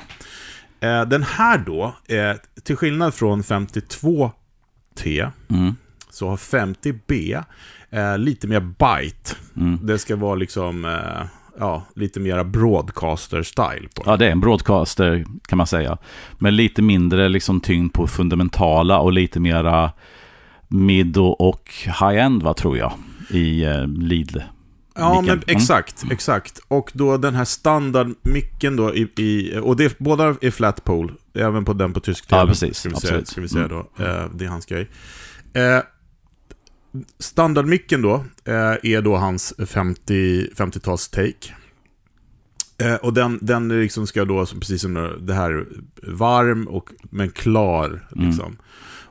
[0.80, 5.76] Eh, den här då, eh, till skillnad från 52T, Mm.
[6.10, 7.44] så har 50B
[7.90, 9.36] eh, lite mer bite.
[9.58, 9.80] Mm.
[9.84, 11.26] Det ska vara liksom, eh,
[11.60, 14.04] ja, lite mera broadcaster-style på.
[14.06, 15.98] Ja, det är en broadcaster kan man säga.
[16.38, 19.92] Men lite mindre liksom tyngd på fundamentala och lite mera
[20.68, 22.94] mid och high-end va, tror jag.
[23.30, 24.44] I eh, lead.
[24.96, 25.44] Ja, men Mm.
[25.48, 26.60] exakt, exakt.
[26.68, 31.66] Och då den här standardmicken då, i, i, och det, båda är flat pole, även
[31.66, 32.78] på den på tysk Ja, tele, precis.
[32.78, 33.78] Ska vi säga, ska vi säga Mm.
[33.98, 34.04] då.
[34.04, 34.90] Eh, det är hans grej.
[35.54, 35.80] Eh,
[37.20, 41.54] standardmicken då, eh, är då hans 50, 50-tals take.
[42.78, 45.66] Eh, och den, den liksom ska då, som precis som det här,
[46.04, 48.08] varm och, men klar.
[48.16, 48.28] Mm.
[48.28, 48.58] Liksom.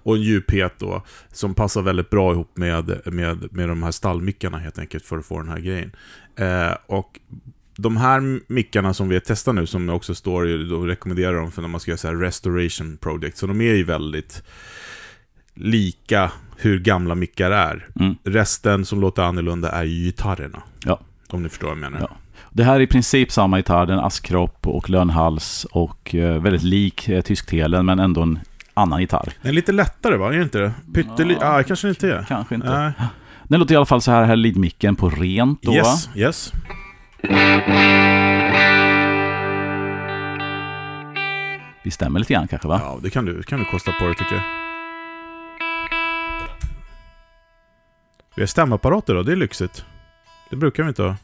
[0.02, 4.58] Och en djuphet då, som passar väldigt bra ihop med, med, med de här stallmickarna
[4.58, 5.92] helt enkelt för att få den här grejen.
[6.36, 7.18] Eh, och
[7.76, 11.62] de här mickarna som vi testar nu, som också står i, då rekommenderar de för
[11.62, 14.42] när man ska göra så här restoration project, så de är ju väldigt
[15.54, 17.86] lika hur gamla mickar är.
[18.00, 18.16] Mm.
[18.24, 20.62] Resten som låter annorlunda är ju gitarrerna.
[20.84, 21.00] Ja.
[21.28, 21.98] Om ni förstår vad jag menar.
[22.00, 22.16] Ja.
[22.50, 27.08] Det här är i princip samma gitarr, den askkropp och lönhals och eh, väldigt lik
[27.08, 28.38] eh, tysktelen men ändå en
[28.74, 29.32] annan gitarr.
[29.42, 30.28] Den är lite lättare va?
[30.32, 30.72] Är det inte det?
[30.94, 31.40] Pyttelite?
[31.44, 31.56] Ja.
[31.56, 32.24] Ja, kanske det inte är.
[32.28, 32.80] Kanske inte.
[32.80, 32.92] Nej.
[33.44, 35.76] Den låter i alla fall så här, här leadmicken på rent då va?
[35.76, 36.52] Yes, yes.
[41.82, 42.80] Vi stämmer lite grann kanske va?
[42.84, 44.67] Ja, det kan du, kan du kosta på dig tycker jag.
[48.38, 49.84] Vi har stämapparater då, det är lyxigt.
[50.50, 51.16] Det brukar vi inte ha.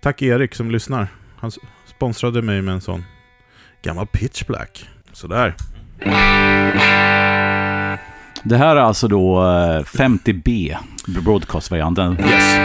[0.00, 1.06] Tack Erik som lyssnar.
[1.36, 1.50] Han
[1.86, 3.04] sponsrade mig med en sån
[3.82, 4.88] gammal pitch black.
[5.12, 5.54] Sådär.
[8.42, 12.16] Det här är alltså då eh, 50B, broadcast-varianten.
[12.20, 12.58] Yes.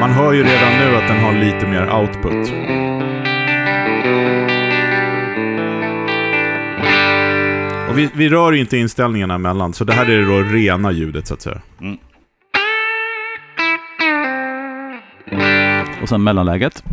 [0.00, 2.52] Man hör ju redan nu att den har lite mer output.
[7.90, 11.34] Och vi, vi rör inte inställningarna emellan, så det här är då rena ljudet så
[11.34, 11.60] att säga.
[16.02, 16.84] Och sen mellanläget.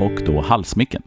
[0.00, 1.02] Och då halsmicken.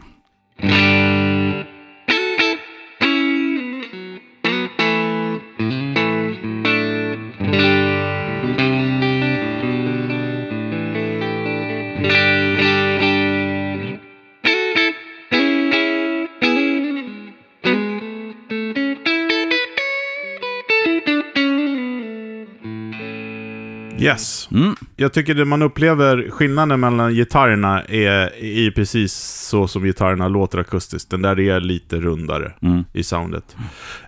[24.10, 24.50] Yes.
[24.52, 24.76] Mm.
[24.96, 29.14] Jag tycker det man upplever skillnaden mellan gitarrerna är, är precis
[29.50, 31.10] så som gitarrerna låter akustiskt.
[31.10, 32.84] Den där är lite rundare Mm.
[32.94, 33.56] i soundet.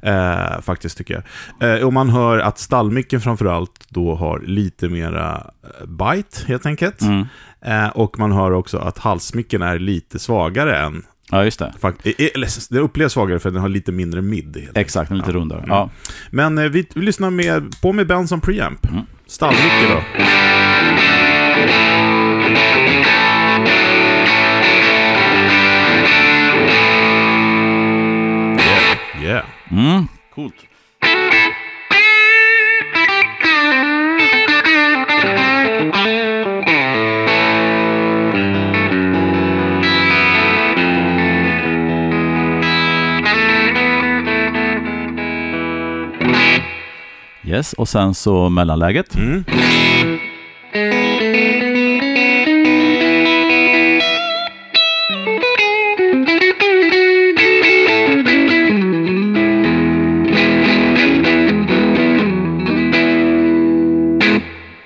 [0.01, 1.23] Eh, faktiskt tycker
[1.59, 1.77] jag.
[1.79, 7.01] Eh, och man hör att stallmicken framförallt då har lite mera eh, bite helt enkelt.
[7.01, 7.25] Mm.
[7.65, 11.03] Eh, och man hör också att halsmicken är lite svagare än...
[11.33, 11.73] Ja, just det.
[11.79, 14.67] Fakt- eh, eller, det upplevs svagare för den har lite mindre mid.
[14.75, 15.63] Exakt, en lite rundare.
[15.67, 15.89] Ja.
[16.31, 18.85] Men eh, vi, vi lyssnar med, på med Benson Preamp.
[18.91, 19.03] Mm.
[19.31, 20.01] Stallnyckel då.
[28.61, 29.23] Yeah.
[29.23, 29.45] yeah.
[29.71, 30.07] Mm.
[30.35, 30.55] Coolt.
[47.43, 49.15] Yes, och sen så mellanläget.
[49.15, 49.43] Mm.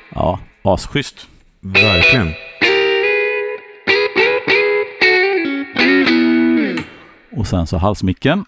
[0.09, 1.27] Ja, asschysst.
[1.61, 2.33] Verkligen.
[7.37, 8.45] Och sen så halsmicken.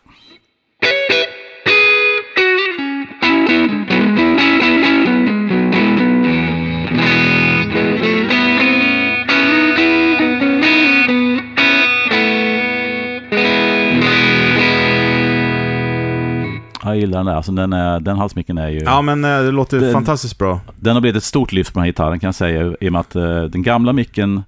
[16.98, 17.34] Jag gillar den där.
[17.36, 18.80] Alltså den, är, den halsmicken är ju...
[18.80, 20.60] Ja, men eh, det låter Det- fantastiskt bra.
[20.80, 22.74] Den har blivit ett stort lyft på den här gitarren kan jag säga.
[22.82, 24.44] I och med att eh, den gamla micken,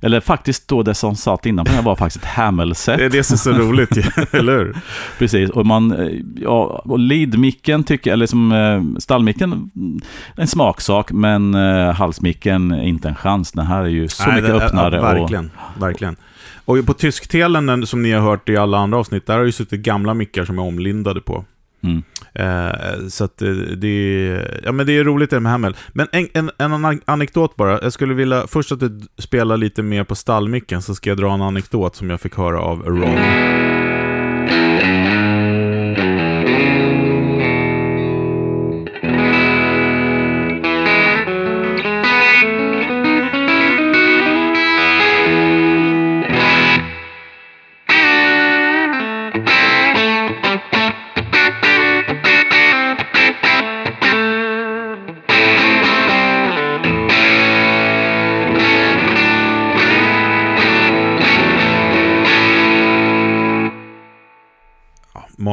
[0.00, 2.98] eller faktiskt då det som satt innan på den var faktiskt ett Hamel-set.
[2.98, 3.90] Det är det som är så roligt,
[4.32, 4.76] eller hur?
[5.18, 9.70] Precis, och man, eh, ja, och lead-micken tycker eller som eh, stallmicken,
[10.36, 13.52] en smaksak, men eh, halsmicken inte en chans.
[13.52, 14.96] Den här är ju så Nej, mycket det- öppnare.
[14.96, 16.16] Ja, verkligen, verkligen.
[16.66, 19.52] Och på tysktelen, den som ni har hört i alla andra avsnitt, där har ju
[19.52, 21.44] suttit gamla mickar som är omlindade på.
[21.84, 22.02] Mm,
[22.34, 25.76] Eh, så att det, det, är, ja, men det är roligt det med Hamel.
[25.92, 27.82] Men en, en, en anekdot bara.
[27.82, 31.34] Jag skulle vilja, först att du spelar lite mer på stallmicken, så ska jag dra
[31.34, 33.73] en anekdot som jag fick höra av Ron.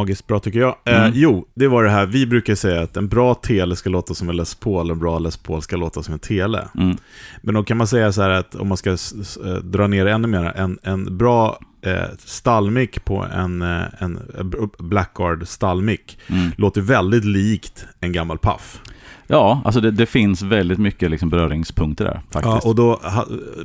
[0.02, 0.76] Magiskt bra tycker jag.
[0.86, 1.12] Eh, Mm.
[1.16, 2.06] jo, det var det här.
[2.06, 5.20] Vi brukar säga att en bra tele ska låta som en Les Paul, en bra
[5.20, 6.68] Les Paul ska låta som en tele.
[6.78, 6.98] mm,
[7.42, 10.28] Men då kan man säga så här att om man ska eh, dra ner ännu
[10.28, 14.46] mer, en, en bra eh, stallmick på en, eh, en eh,
[14.80, 16.52] Blackguard stallmick mm.
[16.58, 18.82] låter väldigt likt en gammal Puff.
[19.28, 22.66] Ja, alltså det, det finns väldigt mycket liksom beröringspunkter där Ja, faktiskt.
[22.68, 23.00] och då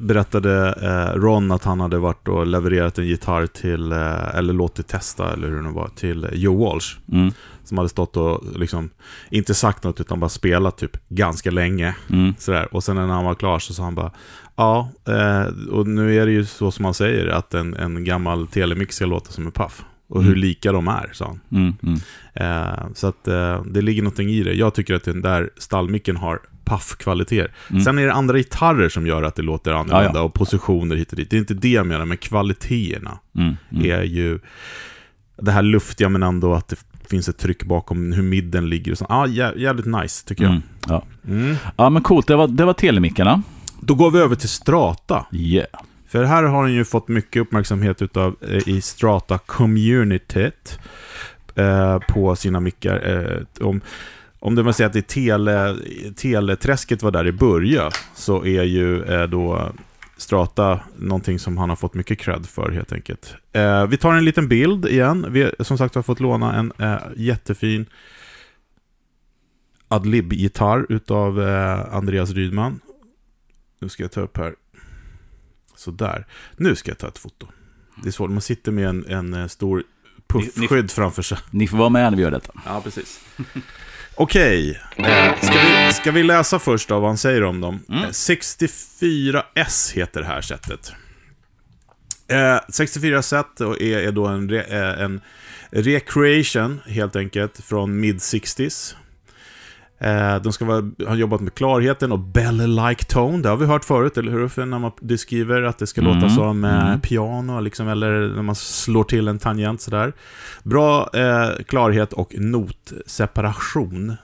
[0.00, 4.86] berättade eh, Ron att han hade varit och levererat en gitarr till, eh, eller låtit
[4.88, 6.96] testa, eller hur det var, till Joe Walsh.
[7.12, 7.32] Mm,
[7.64, 8.90] Som hade stått och liksom,
[9.30, 11.94] inte sagt något utan bara spelat typ ganska länge.
[12.10, 12.68] mm, Sådär.
[12.74, 14.10] Och sen när han var klar så sa han bara
[14.56, 18.46] Ja, eh, och nu är det ju så som man säger att en, en gammal
[18.46, 19.84] telemix ska låta som en Puff.
[20.08, 20.40] Och hur Mm.
[20.40, 21.40] lika de är, sa han.
[21.60, 21.98] mm, mm.
[22.34, 24.54] Eh, så att eh, det ligger någonting i det.
[24.54, 27.52] Jag tycker att den där stallmicken har Puff-kvaliteter.
[27.70, 27.82] Mm.
[27.82, 30.20] Sen är det andra gitarrer som gör att det låter annorlunda Ja, ja.
[30.22, 31.30] och positioner hit och dit.
[31.30, 33.90] Det är inte det jag menar, men kvaliteterna Mm, mm.
[33.90, 34.38] är ju
[35.42, 36.76] det här luftiga men ändå att det
[37.10, 38.92] finns ett tryck bakom hur midden ligger.
[38.92, 39.06] Och så.
[39.08, 40.60] Ja, jä- jävligt nice tycker jag.
[40.88, 41.04] Ja.
[41.76, 42.26] Ja, men coolt.
[42.26, 43.42] Det var, det var telemickarna.
[43.80, 45.26] Då går vi över till Strata.
[45.32, 45.66] Yeah.
[46.16, 50.78] För här har den ju fått mycket uppmärksamhet utav, eh, i Strata-communityt
[51.54, 53.08] eh, på sina mickar.
[53.10, 53.80] Eh, om,
[54.38, 55.76] om det man säger att det tele,
[56.16, 59.72] teleträsket var där i början, så är ju eh, då
[60.16, 63.34] Strata någonting som han har fått mycket cred för helt enkelt.
[63.52, 65.26] Eh, vi tar en liten bild igen.
[65.30, 67.86] Vi som sagt har fått låna en eh, jättefin
[69.88, 72.80] Adlib-gitarr utav eh, Andreas Rydman.
[73.80, 74.54] Nu ska jag ta upp här.
[75.76, 76.26] Sådär.
[76.56, 77.46] Nu ska jag ta ett foto.
[78.02, 79.82] Det är svårt, man sitter med en, en eh, stor
[80.26, 81.38] puffskydd framför sig.
[81.50, 82.52] Ni får vara med när vi gör detta.
[82.66, 83.20] Ja, precis.
[84.14, 87.80] Okej, eh, ska, vi, ska vi läsa först av vad han säger om dem?
[87.88, 88.02] Mm.
[88.02, 90.92] Eh, 64S heter det här sättet.
[92.28, 95.20] Eh, 64 set och är, är då en, re, eh, en
[95.70, 98.94] recreation, helt enkelt, från mid-60s.
[99.98, 103.42] Eh, de ska vara, har jobbat med klarheten och bell-like tone.
[103.42, 104.48] Det har vi hört förut, eller hur?
[104.48, 106.14] För när man beskriver att det ska Mm.
[106.14, 107.00] låta som eh, Mm.
[107.00, 110.12] piano, liksom, eller när man slår till en tangent sådär.
[110.62, 114.16] Bra eh, klarhet och notseparation.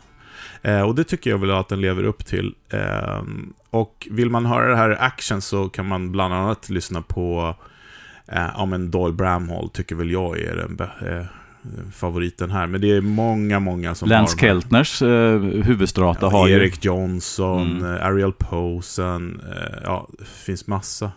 [0.63, 2.55] Eh, och det tycker jag väl att den lever upp till.
[2.71, 3.23] Eh,
[3.71, 7.55] och vill man höra det här i action så kan man bland annat lyssna på
[8.29, 10.77] eh, ja, men Doyle Bramhall, tycker väl jag är den
[11.95, 12.67] favoriten här.
[12.67, 14.39] Men det är många, många som Lance har.
[14.41, 16.55] Keltners eh, huvudstrata har ju...
[16.55, 17.95] Erik Johnson, Mm.
[17.95, 21.13] eh, Ariel Posen, eh, ja, det finns massa.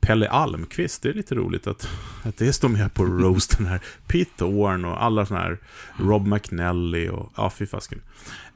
[0.00, 1.88] Pelle Almqvist, det är lite roligt att,
[2.22, 3.80] att det står med på roasten här.
[4.06, 5.58] Pete Thorne och alla sådana här,
[5.98, 8.00] Rob McNally och, ja, fy fasken.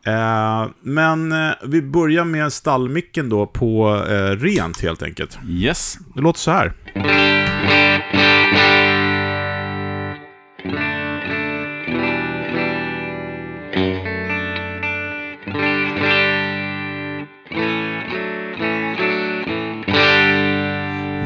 [0.06, 5.38] Eh, men eh, vi börjar med stallmicken då på eh, rent helt enkelt.
[5.48, 5.98] Yes.
[6.14, 6.72] Det låter så här.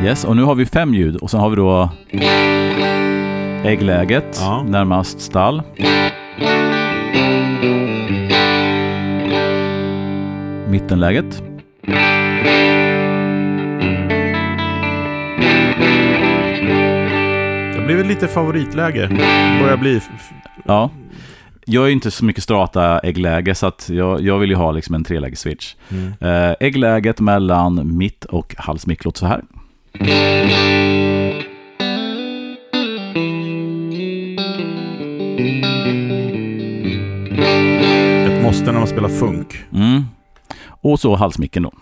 [0.04, 1.90] Yes, och nu har vi fem ljud och sen har vi då
[3.64, 4.62] äggläget, Ja.
[4.68, 5.62] närmast stall.
[10.68, 11.42] Mittenläget.
[17.76, 19.08] Det blir väl lite favoritläge.
[19.62, 20.00] Börjar bli...
[20.64, 20.90] Ja.
[21.64, 25.04] Jag är inte så mycket strata äggläge så jag, jag vill ju ha liksom en
[25.04, 25.74] treläges-switch.
[25.90, 26.12] Mm.
[26.20, 29.42] Eh, äggläget mellan mitt och halsmick låter så här.
[38.26, 39.54] Ett måste när man spelar funk.
[39.72, 40.02] Mm.
[40.82, 41.72] Och så halsmicken då.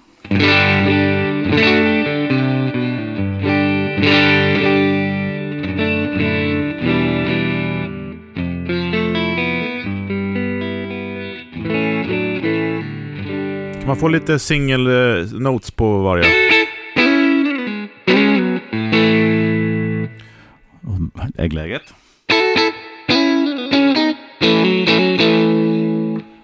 [13.79, 16.25] Kan man få lite single eh, notes på varje?
[21.39, 21.95] Äggläget.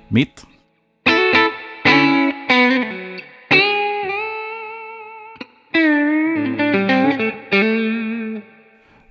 [0.08, 0.46] Mitt.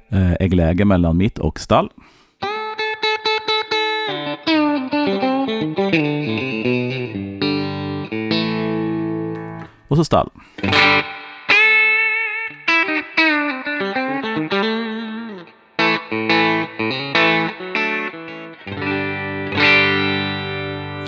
[0.10, 1.90] Eh, äggläge mellan mitt och stall.
[9.88, 10.30] Och så stall.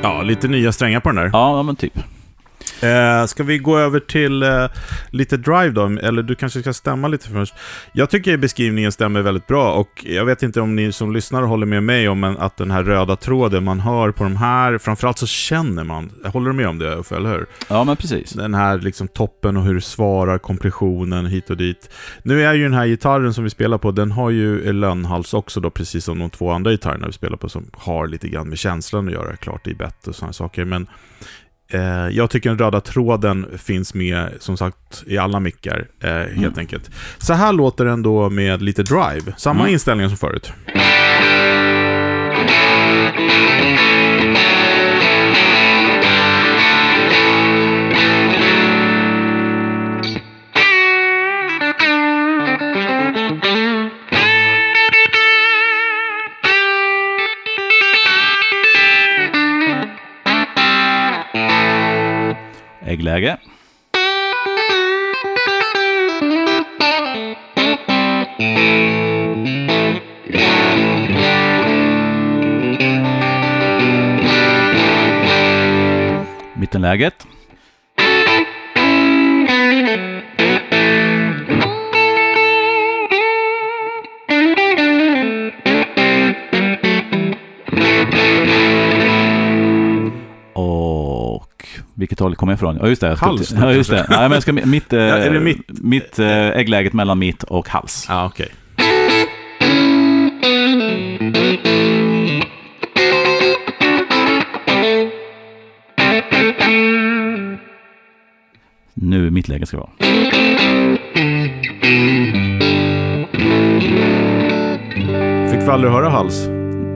[0.05, 1.29] Ja, lite nya strängar på den där.
[1.33, 1.93] Ja, men typ.
[2.81, 4.65] Eh, ska vi gå över till eh,
[5.09, 5.85] lite drive då?
[5.85, 7.53] Eller du kanske ska stämma lite först.
[7.93, 11.65] Jag tycker beskrivningen stämmer väldigt bra och jag vet inte om ni som lyssnar håller
[11.65, 15.17] med mig om en, att den här röda tråden man hör på de här, framförallt
[15.17, 17.45] så känner man, håller du med om det Uffe, eller hur?
[17.69, 18.31] Ja, men precis.
[18.31, 21.89] Den här liksom toppen och hur det svarar, kompressionen hit och dit.
[22.23, 25.59] Nu är ju den här gitarren som vi spelar på, den har ju lönnhals också
[25.59, 28.57] då, precis som de två andra gitarrerna vi spelar på, som har lite grann med
[28.57, 29.35] känslan att göra.
[29.35, 30.87] Klart det är bett och sådana saker, men
[32.11, 36.53] jag tycker den röda tråden finns med, som sagt, i alla mickar, eh, helt Mm.
[36.57, 36.91] enkelt.
[37.17, 39.73] Så här låter den då med lite drive, samma Mm.
[39.73, 40.53] inställning som förut.
[62.95, 63.37] Äggläge.
[76.53, 77.27] Mittenläget.
[91.95, 92.77] Vilket håll kommer jag ifrån?
[92.81, 93.15] Ja, just det.
[93.15, 94.05] Hals Ja, just det.
[94.09, 95.81] Nej, men jag ska, mitt, eh, är det mitt?
[95.81, 98.05] mitt eh, äggläget mellan mitt och hals.
[98.09, 98.51] Ja, okej.
[108.93, 109.89] Nu mittläge ska vara.
[115.49, 116.47] Fick vi aldrig höra hals?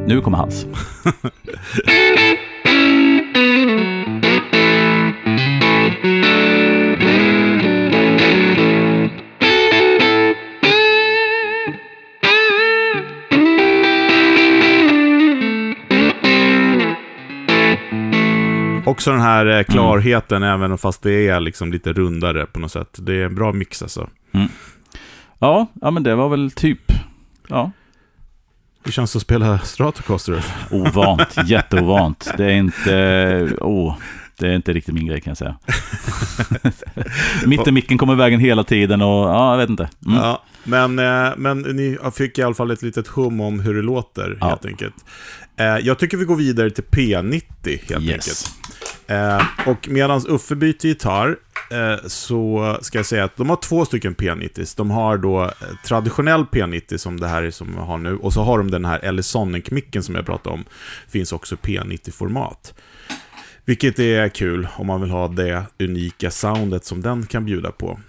[0.07, 0.65] Nu kommer hals.
[18.99, 22.97] Också den här eh, klarheten, även fast det är liksom lite rundare på något sätt.
[23.01, 24.09] Det är en bra mix alltså.
[25.39, 26.79] Ja, ja men det var väl typ...
[27.47, 27.71] Ja,
[28.83, 30.45] Hur känns det att spela Stratocaster?
[30.71, 31.35] ovant.
[31.45, 32.31] jätteovant.
[32.37, 33.49] Det är inte...
[33.61, 33.97] Åh,
[34.39, 35.57] det är inte riktigt min grej kan jag säga.
[37.97, 39.89] Kommer i vägen hela tiden och ja, jag vet inte.
[40.05, 40.17] Mm.
[40.17, 43.81] Ja, men, eh, men ni fick i alla fall ett litet hum om hur det
[43.81, 44.47] låter, Ja.
[44.49, 44.95] helt enkelt.
[45.57, 47.41] Eh, jag tycker vi går vidare till P90,
[47.89, 48.51] helt enkelt.
[49.09, 51.37] Eh, och medan Uffe byter gitarr
[51.71, 54.77] eh, så ska jag säga att de har två stycken P90s.
[54.77, 55.51] De har då eh,
[55.85, 58.15] traditionell P90 som det här är som vi har nu.
[58.15, 60.65] Och så har de den här Ellisonic-micken som jag pratade om.
[61.07, 62.73] Finns också P90-format.
[63.65, 67.99] Vilket är kul om man vill ha det unika soundet som den kan bjuda på.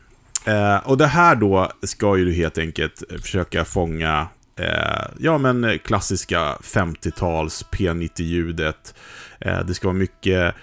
[0.47, 5.79] Eh, och det här då ska ju du helt enkelt försöka fånga eh, ja, men
[5.79, 8.95] klassiska 50-tals P90-ljudet.
[9.41, 10.55] Eh, det ska vara mycket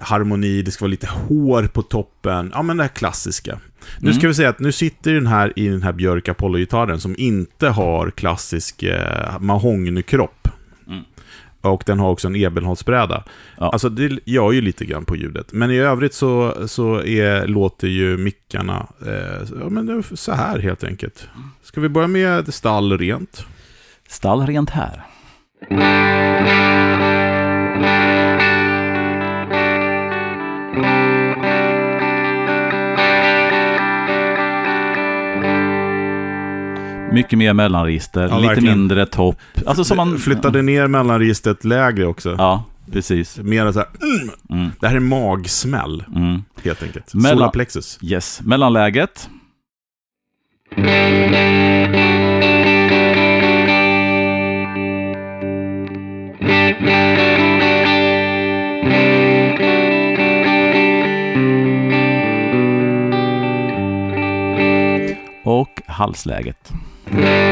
[0.00, 2.50] harmoni, det ska vara lite hår på toppen.
[2.54, 3.58] Ja, men det här klassiska.
[4.00, 7.14] Nu ska vi säga att nu sitter den här i den här Björk Apollo-gitarren som
[7.18, 10.48] inte har klassisk eh, mahognykropp.
[10.86, 11.02] Mm.
[11.60, 13.24] Och den har också en ebenholtsbräda.
[13.58, 13.70] Ja.
[13.70, 15.52] Alltså det gör ju lite grann på ljudet.
[15.52, 20.32] Men i övrigt så, så är, låter ju mickarna eh, ja, men det är så
[20.32, 21.28] här helt enkelt.
[21.62, 23.46] Ska vi börja med stall rent?
[24.08, 25.04] Stall rent här.
[37.18, 38.78] Mycket mer mellanregister, Ja, lite verkligen.
[38.78, 39.36] mindre topp.
[39.66, 40.18] Alltså som man...
[40.18, 42.34] Flyttade ner mellanregistret lägre också.
[42.38, 43.38] Ja, precis.
[43.38, 44.30] Mer så här, mm.
[44.62, 46.42] Mm, Det här är magsmäll, mm.
[46.64, 47.14] helt enkelt.
[47.14, 47.98] Mellan- Solarplexus.
[48.02, 49.28] Yes, mellanläget.
[65.44, 66.72] Och halsläget.
[67.12, 67.48] Yes.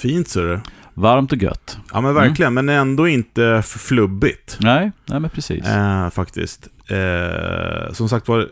[0.00, 0.60] Fint ser du.
[0.94, 1.78] Varmt och gött.
[1.92, 4.56] Ja men verkligen, men ändå inte flubbigt.
[4.60, 5.66] Nej, nej men precis.
[5.66, 6.68] Eh, faktiskt.
[6.88, 8.48] Eh, som sagt var,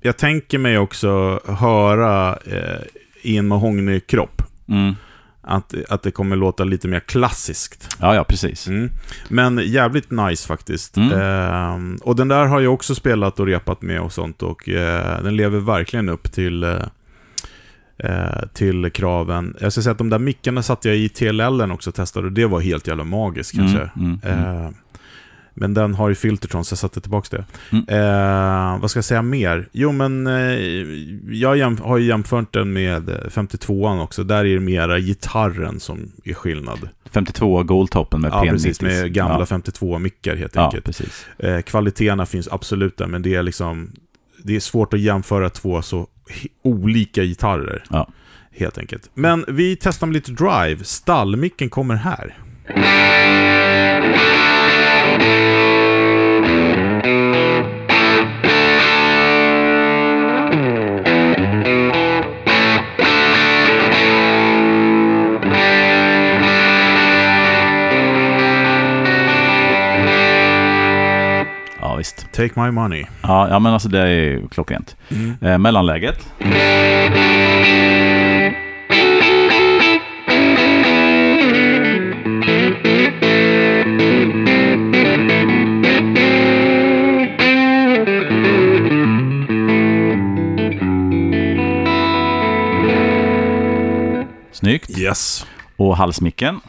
[0.00, 2.80] jag tänker mig också höra eh,
[3.22, 4.94] i en mahognykropp Mm.
[5.42, 7.96] att, att det kommer låta lite mer klassiskt.
[8.00, 8.66] Ja, ja, precis.
[8.68, 8.90] Mm.
[9.28, 10.96] Men jävligt nice faktiskt.
[10.96, 11.12] Mm.
[11.12, 15.22] Eh, och den där har jag också spelat och repat med och sånt och eh,
[15.22, 16.82] den lever verkligen upp till, eh,
[17.98, 19.56] eh, till kraven.
[19.60, 22.32] Jag ska säga att de där mickarna satte jag i TLL också och testade och
[22.32, 23.90] det var helt jävla magiskt kanske.
[23.96, 24.74] Mm, mm, mm.
[25.60, 27.44] Eh, men den har ju Filtertron så jag satte tillbaka det.
[27.76, 27.84] Mm.
[27.88, 29.68] Eh, vad ska jag säga mer?
[29.72, 30.34] Jo men eh,
[31.30, 34.24] jag har ju jämfört den med eh, 52an också.
[34.24, 36.88] Där är det mera gitarren som är skillnad.
[37.12, 38.50] 52 Goldtoppen med Ja, P90.
[38.50, 38.82] precis.
[38.82, 39.56] Med gamla ja.
[39.56, 40.84] 52-mickar helt Ja, enkelt.
[40.84, 41.26] precis.
[41.38, 43.90] Eh, kvaliteterna finns absolut där, men det är liksom...
[44.44, 46.06] Det är svårt att jämföra två så
[46.64, 47.84] olika gitarrer.
[47.90, 48.08] Ja.
[48.58, 49.10] Helt enkelt.
[49.14, 50.84] Men vi testar med lite drive.
[50.84, 52.36] Stallmicken kommer här.
[72.32, 73.04] Take my money.
[73.22, 74.96] Ja, ja men alltså det är klockrent.
[75.10, 75.36] Mm.
[75.42, 76.26] Eh, mellanläget.
[94.52, 94.98] Snyggt.
[94.98, 95.46] Yes.
[95.76, 96.60] Och halsmicken.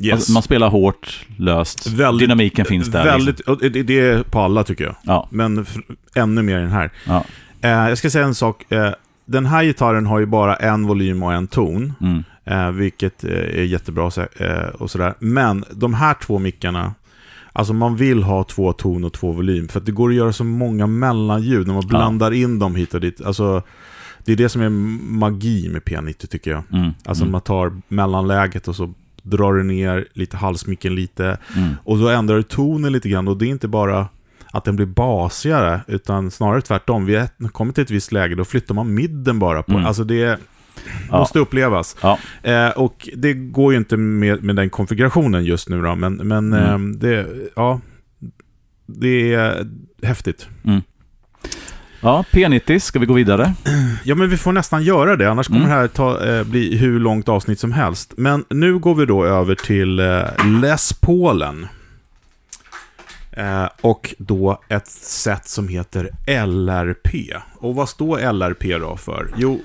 [0.00, 0.12] Yes.
[0.14, 1.86] Alltså, Man spelar hårt, löst.
[1.86, 3.04] Väldigt- Dynamiken finns där.
[3.04, 3.58] Väldigt, Liksom.
[3.86, 4.94] det, är på alla tycker jag.
[5.02, 5.66] Ja, Men
[6.14, 6.90] ännu mer i den här.
[7.06, 7.24] ja.
[7.60, 8.72] Eh, jag ska säga en sak.
[8.72, 8.90] Eh,
[9.24, 11.92] den här gitarren har ju bara en volym och en ton.
[12.00, 12.24] Mm.
[12.44, 14.10] Eh, vilket eh, är jättebra
[14.40, 15.14] eh, och sådär.
[15.18, 16.94] Men de här två mickarna,
[17.58, 19.68] alltså man vill ha två ton och två volym.
[19.68, 22.94] För att det går att göra så många mellanljud när man blandar in dem hit
[22.94, 23.20] och dit.
[23.20, 23.62] Alltså,
[24.24, 24.68] det är det som är
[25.18, 26.62] magi med P90 tycker jag.
[26.72, 26.90] Mm.
[27.04, 27.32] Alltså mm.
[27.32, 28.92] man tar mellanläget och så
[29.22, 31.38] drar du ner lite halsmicken lite.
[31.56, 31.74] Mm.
[31.84, 34.08] Och då ändrar du tonen lite grann och det är inte bara
[34.52, 37.06] att den blir basigare, utan snarare tvärtom.
[37.06, 39.86] Vi har kommit till ett visst läge, då flyttar man midden bara på Mm.
[39.86, 40.40] Alltså det
[41.10, 41.18] Ja.
[41.18, 41.96] måste upplevas.
[42.02, 42.18] Ja.
[42.42, 46.52] Eh, och det går ju inte med, med den konfigurationen just nu då, men, men
[46.52, 46.92] Mm.
[46.92, 47.26] eh, det,
[47.56, 47.80] ja,
[48.86, 49.66] det är
[50.02, 50.46] häftigt.
[52.00, 53.54] ja, P90, ska vi gå vidare?
[54.04, 55.70] Ja, men vi får nästan göra det, annars kommer Mm.
[55.70, 58.12] det här ta, eh, bli hur långt avsnitt som helst.
[58.16, 60.22] Men nu går vi då över till eh,
[60.60, 61.66] Les Paulen.
[63.32, 66.10] Eh, och då ett sätt som heter
[66.46, 67.34] LRP.
[67.58, 69.28] Och vad står LRP då för?
[69.36, 69.60] Jo,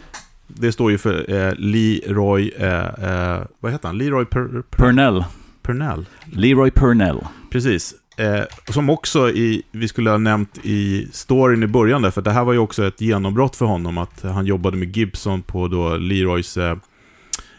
[0.47, 3.97] det står ju för eh, Leroy, eh, eh, vad heter han?
[3.97, 5.23] Leroy per, per, Purnell.
[5.61, 6.05] Purnell.
[6.25, 7.19] Leroy Purnell.
[7.51, 7.95] Precis.
[8.17, 12.31] Eh, som också i, vi skulle ha nämnt i storyn i början där, för det
[12.31, 15.97] här var ju också ett genombrott för honom, att han jobbade med Gibson på då
[15.97, 16.57] Leroys,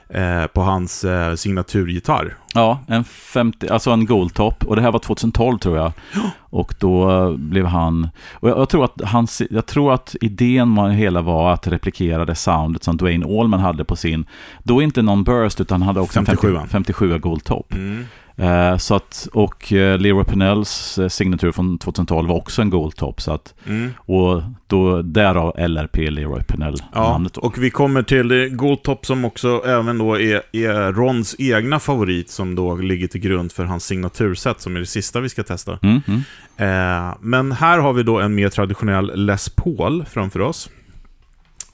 [0.09, 2.37] eh, på hans eh, signaturgitarr.
[2.55, 4.65] Ja, en 50, alltså en Goldtop.
[4.65, 5.93] Och det här var 2012 tror jag.
[6.39, 8.09] Och då eh, blev han...
[8.33, 12.25] Och jag, jag, tror att hans, jag tror att idén med hela var att replikera
[12.25, 14.27] det soundet som Dwayne Allman hade på sin...
[14.63, 16.49] Då inte någon Burst, utan han hade också 57.
[16.49, 17.73] en 50, 57 Goldtop.
[17.73, 18.05] Mm.
[18.37, 23.21] Eh, så att, och eh, Leroy Purnells eh, signatur från 2012 var också en Goldtop.
[23.21, 23.91] Så att, Mm.
[23.99, 27.35] och då, därav LRP, Leroy Ja, Purnell-namnet.
[27.35, 27.41] då.
[27.41, 32.31] och vi kommer till eh, Goldtop som också även då är, är Rons egna favorit
[32.31, 35.79] som då ligger till grund för hans signaturset som är det sista vi ska testa.
[35.83, 36.21] Mm, mm.
[36.57, 40.71] Eh, men här har vi då en mer traditionell Les Paul framför oss.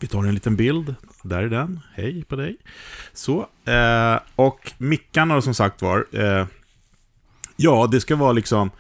[0.01, 0.95] Vi tar en liten bild.
[1.23, 1.81] Där är den.
[1.95, 2.57] Hej på dig.
[3.13, 3.49] Så.
[3.65, 6.07] Eh, och mickarna som sagt var.
[6.13, 6.47] Eh,
[7.57, 8.71] ja, det ska vara liksom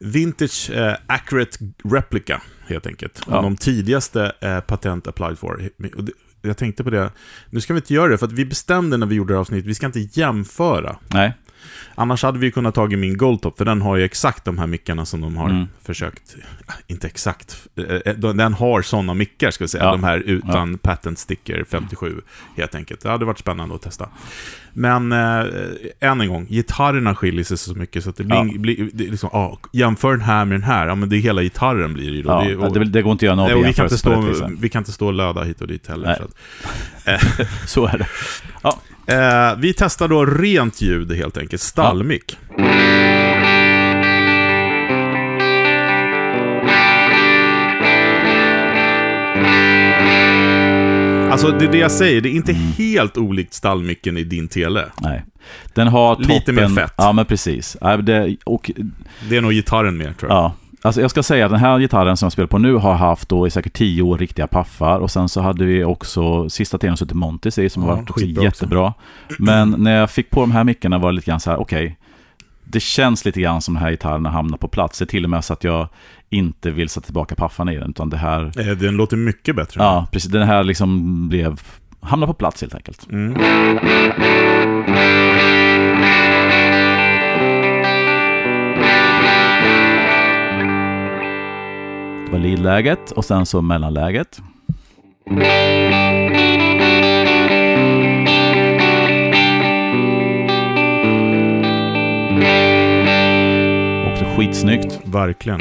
[0.00, 3.22] Vintage eh, Accurate Replica, helt enkelt.
[3.30, 3.42] Ja.
[3.42, 5.70] De tidigaste eh, patent applied for.
[6.42, 7.10] Jag tänkte på det.
[7.50, 9.40] Nu ska vi inte göra det, för att vi bestämde när vi gjorde det här
[9.40, 10.96] avsnittet, vi ska inte jämföra.
[11.06, 11.34] Nej,
[11.94, 15.04] Annars hade vi kunnat tagit min Goldtop, för den har ju exakt de här mickarna
[15.06, 15.66] som de har Mm.
[15.82, 16.36] försökt...
[16.66, 17.66] ja, Inte exakt.
[17.76, 19.84] eh, eh, Den har sådana mickar, ska vi säga.
[19.84, 19.90] Ja.
[19.92, 22.20] De här utan patent sticker 57,
[22.56, 23.00] helt enkelt.
[23.00, 24.08] Det hade varit spännande att testa.
[24.72, 25.44] Men äh,
[26.00, 28.36] än en gång, gitarrerna skiljer sig så mycket så att det blir...
[28.36, 28.44] Ja.
[28.58, 31.42] blir det liksom, ja, jämför den här med den här, ja men det är hela
[31.42, 32.28] gitarren blir det ju då.
[32.30, 34.68] ja, det, och, det, det går inte att göra någon vi, kan inte stå, vi
[34.68, 36.06] kan inte stå och löda hit och dit heller.
[36.06, 36.16] Nej.
[36.18, 38.06] Så att, Så är det.
[39.06, 42.36] Eh, vi testar då rent ljud helt enkelt, stallmick.
[51.30, 54.84] Alltså det det jag säger, det är inte helt olikt stallmicken i din tele.
[55.00, 55.24] Nej.
[55.74, 56.34] Den har toppen...
[56.34, 56.94] Lite mer fett.
[56.96, 57.76] Ja, men precis.
[57.80, 58.70] Ja, det, och,
[59.28, 60.38] Det är nog gitarren mer tror jag.
[60.38, 60.54] ja.
[60.86, 63.28] Alltså jag ska säga att den här gitarren som jag spelar på nu har haft
[63.28, 64.98] då i säkert tio år riktiga paffar.
[64.98, 68.10] Och sen så hade vi också sista tiden suttit Montis i som Ja, har varit
[68.10, 68.44] skitbra också.
[68.44, 68.94] jättebra.
[69.38, 71.96] Men när jag fick på de här mickarna var det lite grann så här, okej.
[72.64, 74.98] det känns lite grann som de här gitarrerna hamnar på plats.
[74.98, 75.88] Det är till och med så att jag
[76.30, 77.90] inte vill sätta tillbaka paffarna i den.
[77.90, 79.82] Utan det här, Eh, Den låter mycket bättre.
[79.82, 81.60] ja precis, den här liksom blev,
[82.00, 83.06] hamnar på plats helt enkelt.
[83.10, 83.34] Mm.
[92.38, 94.40] Lead-läget och sen så mellanläget.
[104.12, 105.00] Också skitsnyggt.
[105.04, 105.60] Verkligen.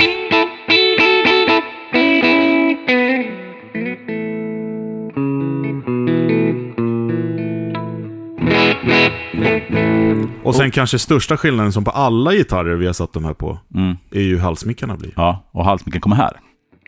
[10.44, 13.60] Och sen kanske största skillnaden som på alla gitarrer vi har satt de här på,
[13.76, 13.96] Mm.
[14.12, 15.12] är ju halsmickarna blir.
[15.16, 16.32] Ja, och halsmicken kommer här.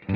[0.07, 0.13] Jag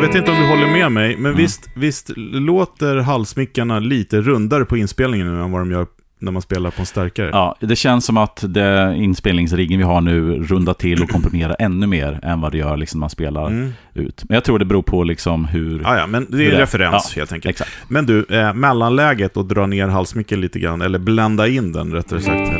[0.00, 1.36] vet inte om du håller med mig, men mm.
[1.36, 5.86] visst, visst låter halsmickarna lite rundare på inspelningen nu än vad de gör
[6.20, 7.30] när man spelar på en starkare.
[7.32, 11.86] Ja, det känns som att det inspelningsriggen vi har nu rundar till och komprimerar ännu
[11.86, 13.72] mer än vad det gör liksom när man spelar Mm.
[13.94, 14.24] ut.
[14.28, 15.82] Men jag tror det beror på liksom hur...
[15.86, 17.50] Ah, ja, men det är en referens Ja, helt enkelt.
[17.50, 17.70] Exakt.
[17.88, 22.20] Men du, eh, mellanläget och dra ner halsmicken lite grann, eller blända in den rättare
[22.20, 22.50] sagt.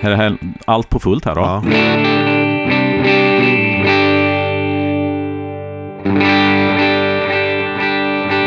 [0.00, 1.40] Här är här, allt på fullt här då.
[1.40, 1.62] ja.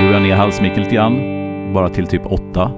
[0.01, 1.19] Du ner halsmicken lite grann.
[1.73, 2.71] Bara till typ 8.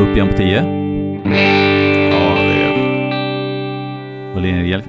[0.00, 0.56] Upp igen på 10.
[2.10, 2.76] ja, det är...
[4.36, 4.82] Och igen.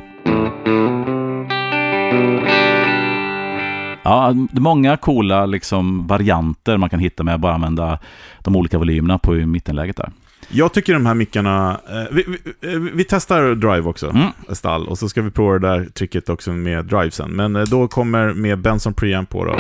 [4.03, 7.99] Ja, många coola liksom, varianter man kan hitta med att bara använda
[8.43, 10.09] de olika volymerna på mittenläget där.
[10.49, 11.79] Jag tycker de här mickarna...
[11.89, 14.27] Eh, vi, vi, eh, vi testar Drive också, Mm.
[14.51, 17.31] stall, och så ska vi prova det där tricket också med Drive sen.
[17.31, 19.55] Men eh, då kommer med Benson Preamp på då.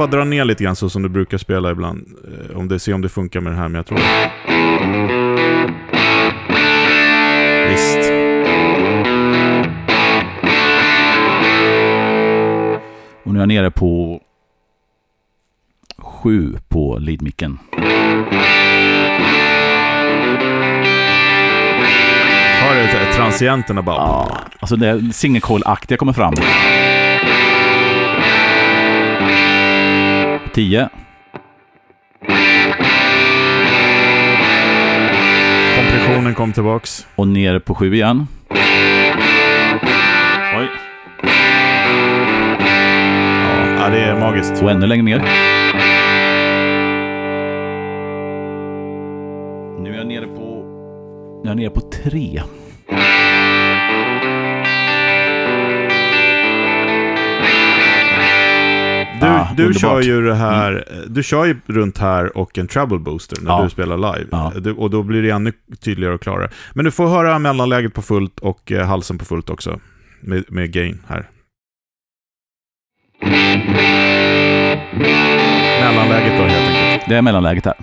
[0.00, 2.06] Bara dra ner lite grann så som du brukar spela ibland?
[2.50, 3.98] Eh, Om det, se om det funkar med det här, men jag tror
[7.68, 8.10] Visst.
[13.24, 14.20] Och nu är jag nere på
[15.98, 17.58] 7 på leadmicken.
[22.62, 23.96] Har du transienterna bara...
[23.96, 26.34] Ja, alltså det single coil-aktiga kommer fram.
[30.54, 30.88] 10.
[35.76, 37.06] Kompressionen kom tillbaks.
[37.16, 38.26] Och ner på 7 igen.
[40.58, 40.68] Oj.
[43.78, 44.62] Ja, det är magiskt.
[44.62, 45.18] Och ännu längre ner.
[49.82, 50.64] Nu är jag nere på...
[51.44, 52.42] Nu är jag nere på 3.
[59.60, 59.80] Du, underbart.
[59.80, 63.62] kör ju det här, du kör ju runt här och en treble booster när Ja.
[63.64, 64.26] du spelar live.
[64.30, 64.52] Ja.
[64.60, 66.50] Du, och då blir det ännu tydligare och klarare.
[66.74, 69.80] Men du får höra mellanläget på fullt och eh, halsen på fullt också.
[70.20, 71.28] Med, med gain här.
[75.80, 77.08] Mellanläget då helt enkelt.
[77.08, 77.74] Det är mellanläget här.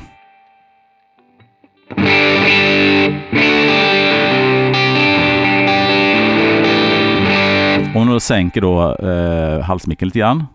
[7.95, 10.45] Om du då sänker då eh, halsmicken lite grann.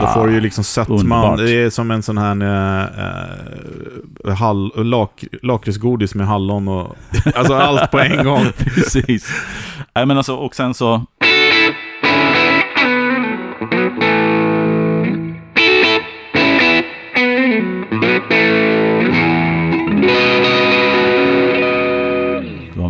[0.00, 0.98] Då får du ju liksom sötman.
[0.98, 1.38] underbart.
[1.38, 2.42] Det är som en sån här
[4.24, 6.96] eh, hall, lak, lakritsgodis med hallon och...
[7.34, 8.44] Alltså allt på en gång.
[8.56, 9.32] Precis.
[9.94, 11.06] Nej, men alltså, och sen så...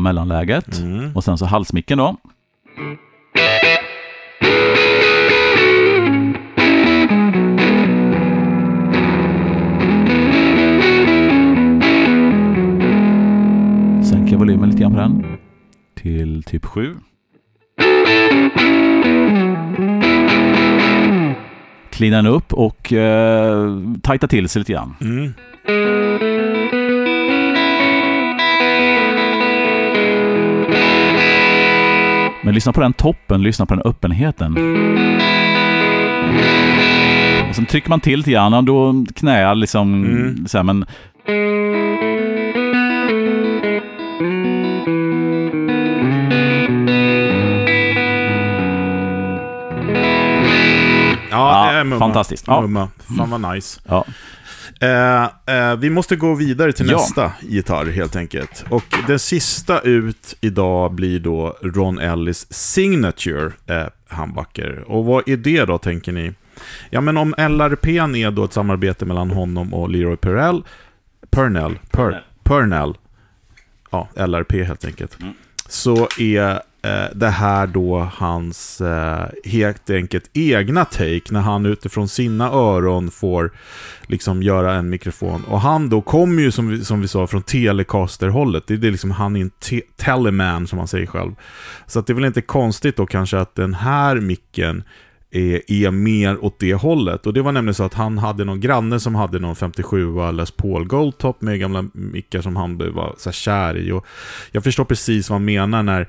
[0.09, 0.79] mellanläget.
[0.79, 1.17] Mm.
[1.17, 2.17] Och sen så halsmicken då.
[14.05, 15.39] Sänker volymen lite grann på den.
[15.95, 16.97] Till typ 7.
[21.91, 24.95] Cleanar den upp och eh, tajtar till sig lite grann.
[25.01, 25.33] Mm.
[32.49, 34.53] Men lyssna på den toppen, lyssna på den öppenheten.
[37.49, 40.47] Och sen trycker man till lite grann och då knäar liksom Mm.
[40.47, 40.85] så här, men
[51.31, 51.99] Ja, det är mumma.
[51.99, 52.45] fantastiskt.
[52.47, 52.61] Ja.
[52.61, 52.89] Mumma.
[53.17, 53.81] Fan vad nice.
[53.89, 54.05] ja.
[54.81, 56.97] Eh, eh, vi måste gå vidare till Ja.
[56.97, 58.65] nästa gitarr helt enkelt.
[58.71, 64.85] Och den sista ut idag blir då Ron Ellis Signature eh, handbacker.
[64.87, 66.33] Och vad är det då, tänker ni?
[66.91, 70.63] Ja, men om LRP är då ett samarbete mellan honom och Leroy Purnell,
[71.31, 72.95] Purnell, per, Purnell,
[73.91, 75.35] ja, LRP helt enkelt, Mm.
[75.69, 82.09] så är Eh, det här då hans eh, helt enkelt egna take när han utifrån
[82.09, 83.51] sina öron får
[84.07, 85.45] liksom göra en mikrofon.
[85.45, 88.67] Och han då kommer ju som vi, som vi sa från Telecaster-hållet.
[88.67, 91.33] Det är liksom han är en te- teleman som han säger själv.
[91.87, 94.83] Så att det är väl inte konstigt då kanske att den här micken
[95.31, 97.27] är, är mer åt det hållet.
[97.27, 100.51] Och det var nämligen så att han hade någon granne som hade någon 57a Les
[100.51, 103.93] Paul Goldtop med gamla mickar som han var så kär i.
[103.93, 104.07] Och
[104.53, 106.09] jag förstår precis vad han menar när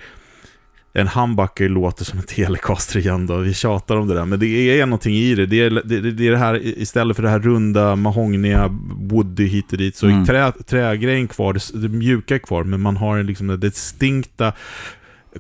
[0.94, 3.38] en humbucker låter som en telecaster igen då.
[3.38, 5.46] Vi tjatar om det där, men det är någonting i det.
[5.46, 8.68] Det är det, det, är det här, istället för det här runda, mahogniga,
[8.98, 10.22] woody hit och dit, så mm.
[10.22, 14.54] är trä, trägrejen kvar, det, det mjuka är kvar, men man har liksom det distinkta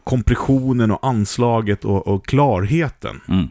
[0.03, 3.21] kompressionen och anslaget och, och klarheten.
[3.27, 3.47] Mm.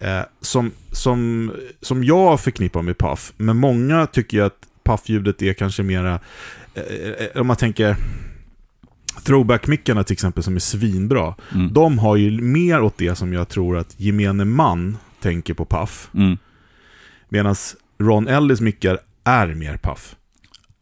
[0.00, 5.82] Eh, som, som, som jag förknippar med Puff, men många tycker att Puff-ljudet är kanske
[5.82, 6.20] mera,
[6.74, 7.96] eh, eh om man tänker
[9.24, 11.72] throwback-mickarna till exempel som är svinbra, mm.
[11.72, 16.10] de har ju mer åt det som jag tror att gemene man tänker på Puff.
[16.14, 16.38] Mm.
[17.28, 17.54] Medan
[17.98, 20.16] Ron Ellis mickar är mer Puff.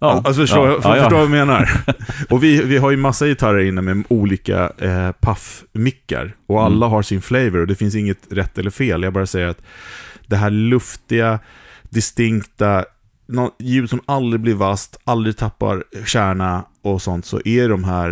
[0.03, 1.71] Ja, alltså förstår, ja, ja, förstår vad jag menar?
[2.31, 6.37] och vi, vi har ju massa gitarrer inne med olika eh, Puff-mickar.
[6.47, 6.91] Och alla mm.
[6.91, 9.03] har sin flavor och det finns inget rätt eller fel.
[9.03, 9.63] Jag bara säger att
[10.27, 11.39] det här luftiga,
[11.91, 12.85] distinkta,
[13.59, 18.11] ljud som aldrig blir vast, aldrig tappar kärna och sånt så är de här,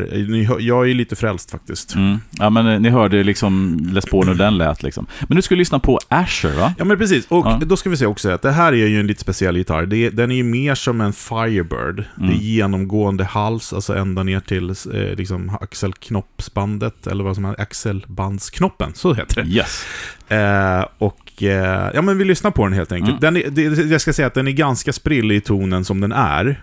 [0.60, 1.94] jag är lite frälst faktiskt.
[1.94, 2.18] Mm.
[2.38, 5.06] Ja men eh, ni hörde liksom Les Paul hur den lät liksom.
[5.28, 6.74] Men du skulle lyssna på Asher va?
[6.78, 7.60] Ja men precis, och ja.
[7.66, 9.86] då ska vi se också att det här är ju en lite speciell gitarr.
[9.86, 11.98] Det, den är ju mer som en Firebird.
[11.98, 12.04] Mm.
[12.16, 12.40] Det är mm.
[12.40, 19.14] genomgående hals, alltså ända ner till eh, liksom axelknoppsbandet, eller vad som är axelbandsknoppen, så
[19.14, 19.48] heter det.
[19.48, 19.84] Yes.
[20.28, 23.22] Eh, och eh, ja men vi lyssnar på den helt enkelt.
[23.22, 23.34] Mm.
[23.34, 26.12] Den är, det, jag ska säga att den är ganska sprillig i tonen som den
[26.12, 26.62] är.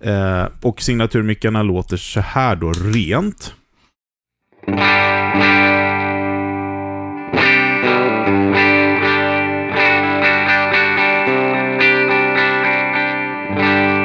[0.00, 3.54] Eh, och signaturmickarna låter så här då, rent.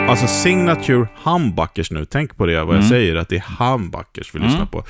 [0.10, 2.90] Alltså signature humbuckers nu, tänk på det vad jag mm.
[2.90, 4.50] säger, att det är humbuckers vi mm.
[4.50, 4.84] lyssnar på.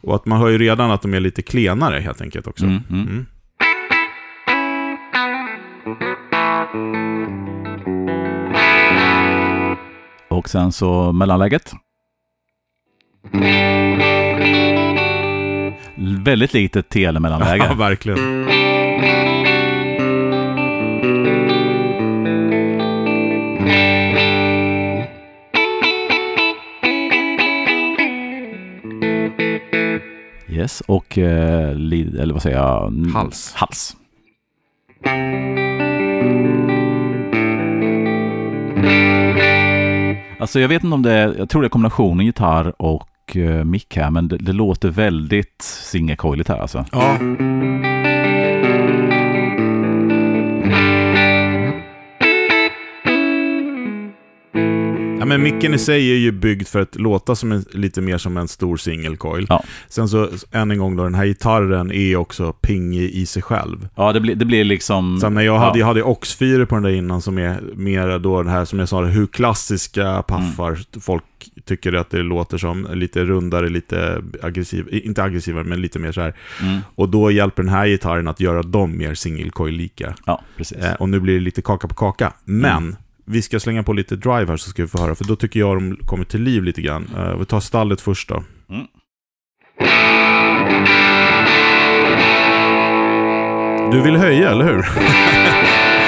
[0.00, 2.64] Och att man hör ju redan att de är lite klenare helt enkelt också.
[2.64, 3.26] Mm.
[10.36, 11.72] Och sen så mellanläget.
[16.24, 17.66] Väldigt litet telemellanläge.
[17.68, 18.18] Ja, verkligen.
[30.48, 32.92] Yes, och eh, eller vad säger jag?
[33.14, 33.52] Hals.
[33.54, 33.96] Hals.
[40.38, 43.64] Alltså jag vet inte om det är, jag tror det är kombinationen gitarr och eh,
[43.64, 46.84] mick här, men det, det låter väldigt singelcoiligt här alltså.
[46.92, 47.18] Ja.
[55.26, 58.36] Men micken i sig är ju byggd för att låta som en, lite mer som
[58.36, 59.46] en stor singelcoil.
[59.48, 59.64] Ja.
[59.88, 63.88] Sen så, än en gång då, den här gitarren är också pingig i sig själv.
[63.94, 65.20] Ja, det blir, det blir liksom...
[65.20, 65.82] Sen när jag hade, ja.
[65.82, 68.88] jag hade Ox4 på den där innan som är mer då det här, som jag
[68.88, 70.84] sa, hur klassiska paffar mm.
[71.00, 71.24] folk
[71.64, 76.20] tycker att det låter som lite rundare, lite aggressiv, inte aggressivare, men lite mer så
[76.20, 76.34] här.
[76.62, 76.78] Mm.
[76.94, 80.14] Och då hjälper den här gitarren att göra dem mer singelcoil-lika.
[80.26, 80.78] Ja, precis.
[80.78, 82.32] Eh, och nu blir det lite kaka på kaka.
[82.44, 82.96] Men mm
[83.26, 85.60] vi ska slänga på lite drive här så ska vi få höra, för då tycker
[85.60, 87.10] jag de kommer till liv lite grann.
[87.16, 88.42] Uh, vi tar stallet först då.
[88.70, 88.86] Mm.
[93.92, 94.86] Du vill höja, eller hur?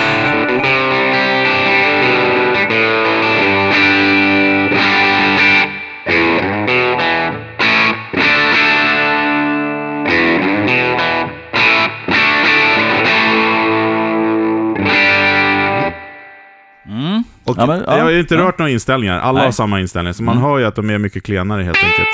[17.58, 19.18] ja, men, ja, jag har inte rört några inställningar.
[19.18, 19.46] Alla Nej.
[19.46, 20.14] har samma inställning.
[20.14, 20.48] Så man mm.
[20.48, 22.08] hör ju att de är mycket klenare helt enkelt.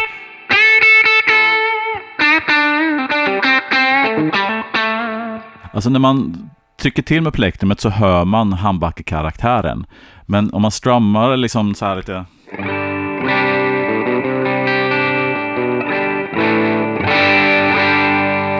[5.72, 6.48] Alltså när man
[6.82, 9.86] trycker till med plektrumet så hör man handbacke-karaktären.
[10.26, 12.24] Men om man strummar liksom så här lite...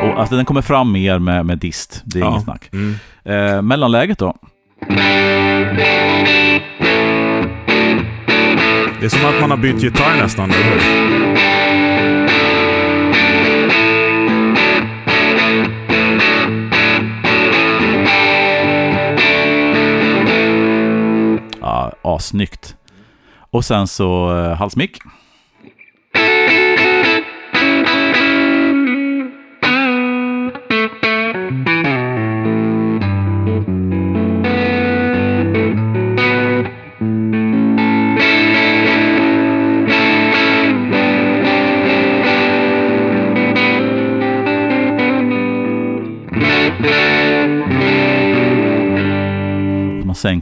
[0.02, 2.30] Och, alltså den kommer fram mer med, med dist, det är ja.
[2.30, 2.70] inget snack.
[2.72, 2.94] Mm.
[3.24, 4.36] Eh, mellanläget då?
[9.00, 10.80] Det är som att man har bytt gitarr nästan, eller hur?
[21.60, 22.76] Ja, assnyggt.
[23.50, 24.98] Och sen så eh, halsmick.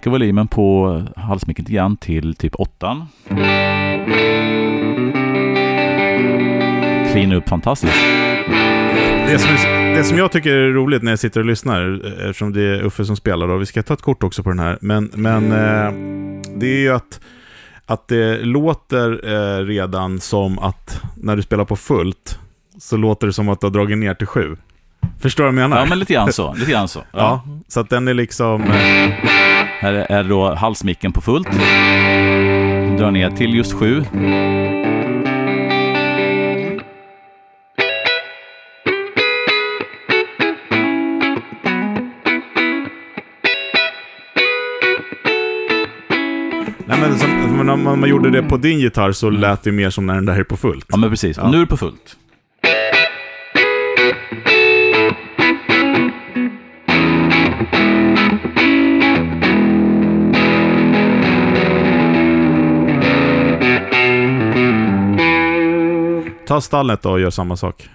[0.03, 3.07] Sänker volymen på halsmicken lite grann till typ 8.
[7.13, 7.93] Clean upp fantastiskt.
[9.27, 9.51] Det som,
[9.95, 13.05] det som jag tycker är roligt när jag sitter och lyssnar, eftersom det är Uffe
[13.05, 15.93] som spelar, och vi ska ta ett kort också på den här, men, men eh,
[16.57, 17.21] det är ju att,
[17.87, 22.39] att det låter eh, redan som att när du spelar på fullt,
[22.79, 24.57] så låter det som att du har dragit ner till sju.
[25.21, 25.83] Förstår du vad jag menar?
[25.83, 26.55] Ja, men lite grann så.
[26.55, 27.05] Lite grann så.
[27.13, 27.19] Ja.
[27.19, 28.63] Ja, så att den är liksom...
[28.63, 29.52] eh,
[29.83, 31.51] Här är då halsmicken på fullt.
[32.99, 34.05] Drar ner till just 7.
[46.87, 50.07] Nej, men som, om man gjorde det på din gitarr så lät det mer som
[50.07, 50.87] när den där är på fullt.
[50.89, 51.37] Ja, men precis.
[51.37, 51.51] Ja.
[51.51, 52.17] nu är det på fullt.
[66.53, 67.89] Ta stallet då och gör samma sak.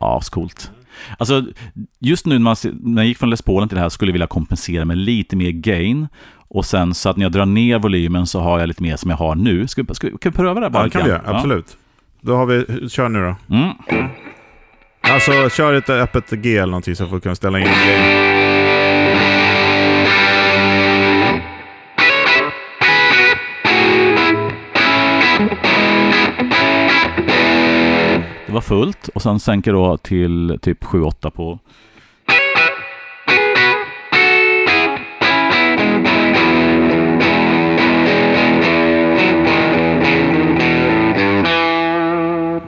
[0.00, 0.70] Ja, coolt.
[1.18, 1.44] Alltså,
[1.98, 4.12] just nu när, man, när jag gick från Les Paulen till det här skulle jag
[4.12, 6.08] vilja kompensera med lite mer gain.
[6.48, 9.10] Och sen så att när jag drar ner volymen så har jag lite mer som
[9.10, 9.66] jag har nu.
[9.68, 11.22] Ska, vi- ska, vi- kan vi pröva det här bara Ja, det kan vi göra.
[11.24, 11.76] Absolut.
[12.20, 12.88] Då har vi...
[12.88, 13.36] Kör nu då.
[13.46, 13.76] Ja.
[13.90, 14.08] Mm.
[15.10, 18.34] Alltså, kör ett öppet G eller någonting så får du kunna ställa in gain.
[28.46, 31.58] Det var fullt och sen sänker då till typ 7-8 på...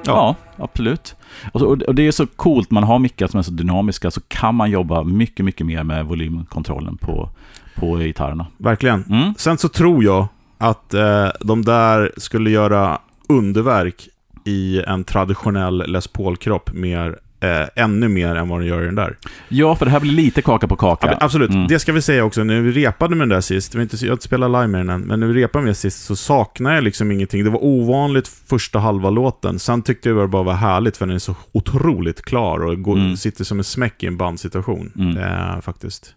[0.04, 1.16] Ja, absolut.
[1.52, 4.20] Och, så, och det är så coolt, man har mickar som är så dynamiska så
[4.28, 7.30] kan man jobba mycket, mycket mer med volymkontrollen på,
[7.74, 8.46] på gitarrerna.
[8.56, 9.04] Verkligen.
[9.04, 9.34] Mm.
[9.38, 10.26] Sen så tror jag
[10.58, 14.08] att eh, de där skulle göra underverk
[14.44, 18.94] i en traditionell Les Paul-kropp mer, eh, ännu mer än vad de gör i den
[18.94, 19.16] där.
[19.48, 21.06] Ja, för det här blir lite kaka på Ja, kaka.
[21.06, 21.66] men absolut, Mm.
[21.68, 22.44] det ska vi säga också.
[22.44, 24.80] När vi repade med den där sist, vi inte, jag har inte spelat live med
[24.80, 27.44] den än, men när vi repade med den sist så saknar jag liksom ingenting.
[27.44, 29.58] Det var ovanligt första halva låten.
[29.58, 32.96] Sen tyckte jag det bara var härligt för den är så otroligt klar och går,
[32.96, 33.16] Mm.
[33.16, 34.92] sitter som en smäck i en bandsituation.
[34.98, 35.16] Mm.
[35.18, 36.14] Eh, faktiskt.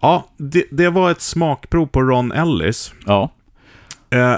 [0.00, 2.92] Ja, det, det var ett smakprov på Ron Ellis.
[3.06, 3.32] Ja,
[4.10, 4.34] Eh,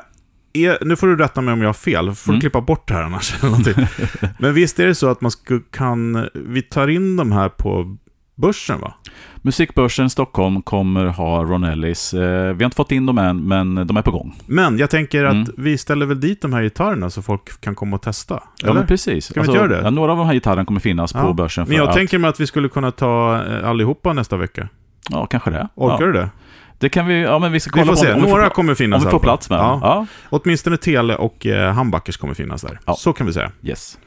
[0.67, 2.41] är, nu får du rätta mig om jag har fel, får du Mm.
[2.41, 3.35] klippa bort det här annars.
[4.39, 7.97] Men visst är det så att man sku, kan, vi tar in de här på
[8.37, 8.95] börsen va?
[9.43, 12.15] Musikbörsen Stockholm kommer ha Ron Ellis.
[12.15, 12.21] Eh,
[12.55, 14.35] vi har inte fått in dem än, men de är på gång.
[14.47, 15.47] Men jag tänker att Mm.
[15.57, 18.35] vi ställer väl dit de här gitarrerna så folk kan komma och testa?
[18.35, 18.75] Ja, eller?
[18.75, 19.15] men precis.
[19.15, 19.85] Alltså, Ska vi inte göra det?
[19.85, 21.23] Ja, några av de här gitarrerna kommer finnas Ja.
[21.23, 21.67] på börsen.
[21.67, 24.69] För Men jag att, tänker mig att vi skulle kunna ta eh, allihopa nästa vecka.
[25.11, 25.69] Ja, kanske det.
[25.75, 26.07] Orkar ja.
[26.07, 26.31] du det?
[26.79, 27.23] Det kan vi...
[27.23, 28.13] Ja, men vi ska Vi kolla får på se.
[28.13, 29.81] om, vi Några får, kommer finnas om vi får plats med Ja.
[29.83, 30.07] Ja.
[30.31, 32.81] Åtminstone Tele och eh, Hambackers kommer finnas där.
[32.85, 32.95] Ja.
[32.95, 33.53] Så kan vi säga.
[33.63, 33.99] Yes.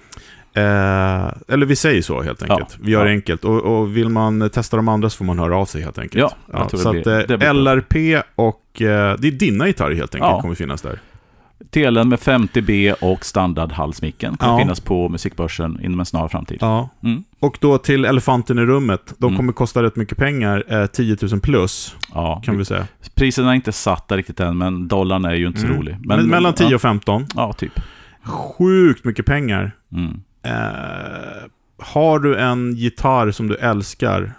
[0.53, 0.63] Eh,
[1.47, 2.77] eller vi säger så helt enkelt.
[2.81, 3.45] Vi gör det enkelt.
[3.45, 6.33] Och, och vill man testa de andra så får man höra av sig helt enkelt.
[6.53, 7.53] Ja, så att eh.
[7.53, 8.81] LRP och...
[8.81, 10.99] Eh, det är dina gitarrer helt enkelt kommer finnas där.
[11.69, 14.59] Telen med 50B och standardhalsmicken kommer Ja.
[14.59, 16.57] finnas på musikbörsen inom en snar framtid.
[16.61, 16.89] Ja.
[17.03, 17.23] Mm.
[17.39, 19.13] Och då till elefanten i rummet.
[19.17, 19.37] De Mm.
[19.37, 20.63] kommer kosta rätt mycket pengar.
[20.67, 22.41] Eh, 10 000 plus, Ja.
[22.45, 22.87] kan vi säga.
[23.15, 25.77] Priserna är inte satta riktigt än, men dollarn är ju inte så Mm.
[25.77, 25.95] rolig.
[25.99, 27.25] Men, mellan 10 ja, och 15.
[27.35, 27.79] Ja, typ.
[28.23, 29.71] Sjukt mycket pengar.
[29.93, 30.21] Mm.
[30.43, 30.51] Eh,
[31.79, 34.33] har du en gitarr som du älskar,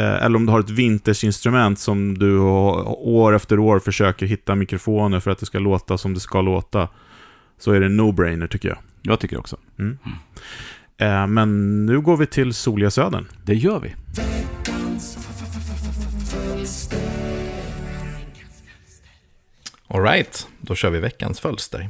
[0.00, 5.30] eller om du har ett vintersinstrument som du år efter år försöker hitta mikrofoner för
[5.30, 6.88] att det ska låta som det ska låta,
[7.58, 8.78] så är det no-brainer tycker jag.
[9.02, 9.56] Jag tycker också.
[10.98, 13.26] Eh, men nu går vi till soliga södern.
[13.44, 13.94] Det gör vi.
[19.88, 21.88] Alright, då kör vi veckans fölster.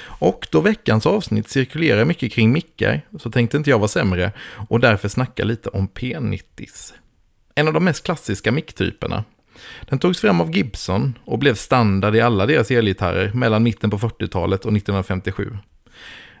[0.00, 4.32] Och då veckans avsnitt cirkulerar mycket kring mickar så tänkte inte jag vara sämre
[4.68, 6.92] och därför snacka lite om P90s.
[7.58, 9.24] En av de mest klassiska micktyperna.
[9.88, 13.98] Den togs fram av Gibson och blev standard i alla deras elgitarrer mellan mitten på
[13.98, 15.58] 40-talet och 1957.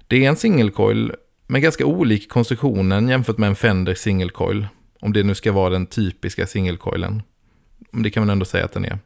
[0.06, 1.12] Det är en single coil
[1.46, 4.66] med ganska olik konstruktionen jämfört med en Fender single coil.
[5.00, 7.22] Om det nu ska vara den typiska single coilen.
[7.90, 8.98] Men det kan man ändå säga att den är.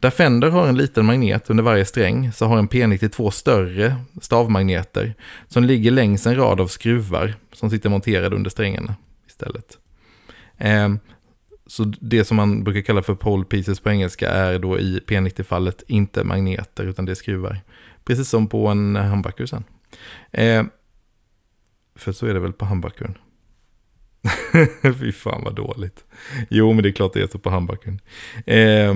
[0.00, 5.14] Där Fender har en liten magnet under varje sträng så har en P92 större stavmagneter
[5.48, 8.94] som ligger längs en rad av skruvar som sitter monterade under strängarna
[9.26, 9.78] istället.
[10.58, 10.88] Eh,
[11.68, 15.82] så det som man brukar kalla för pole pieces på engelska är då i P90-fallet
[15.86, 17.60] inte magneter utan det är skruvar.
[18.04, 19.64] Precis som på en humbucker sen.
[20.32, 20.64] Eh,
[21.94, 23.18] för så är det väl på humbuckern.
[25.00, 26.04] Fy fan vad dåligt.
[26.50, 28.00] Jo, men det är klart det är så på humbuckern.
[28.46, 28.94] Eh,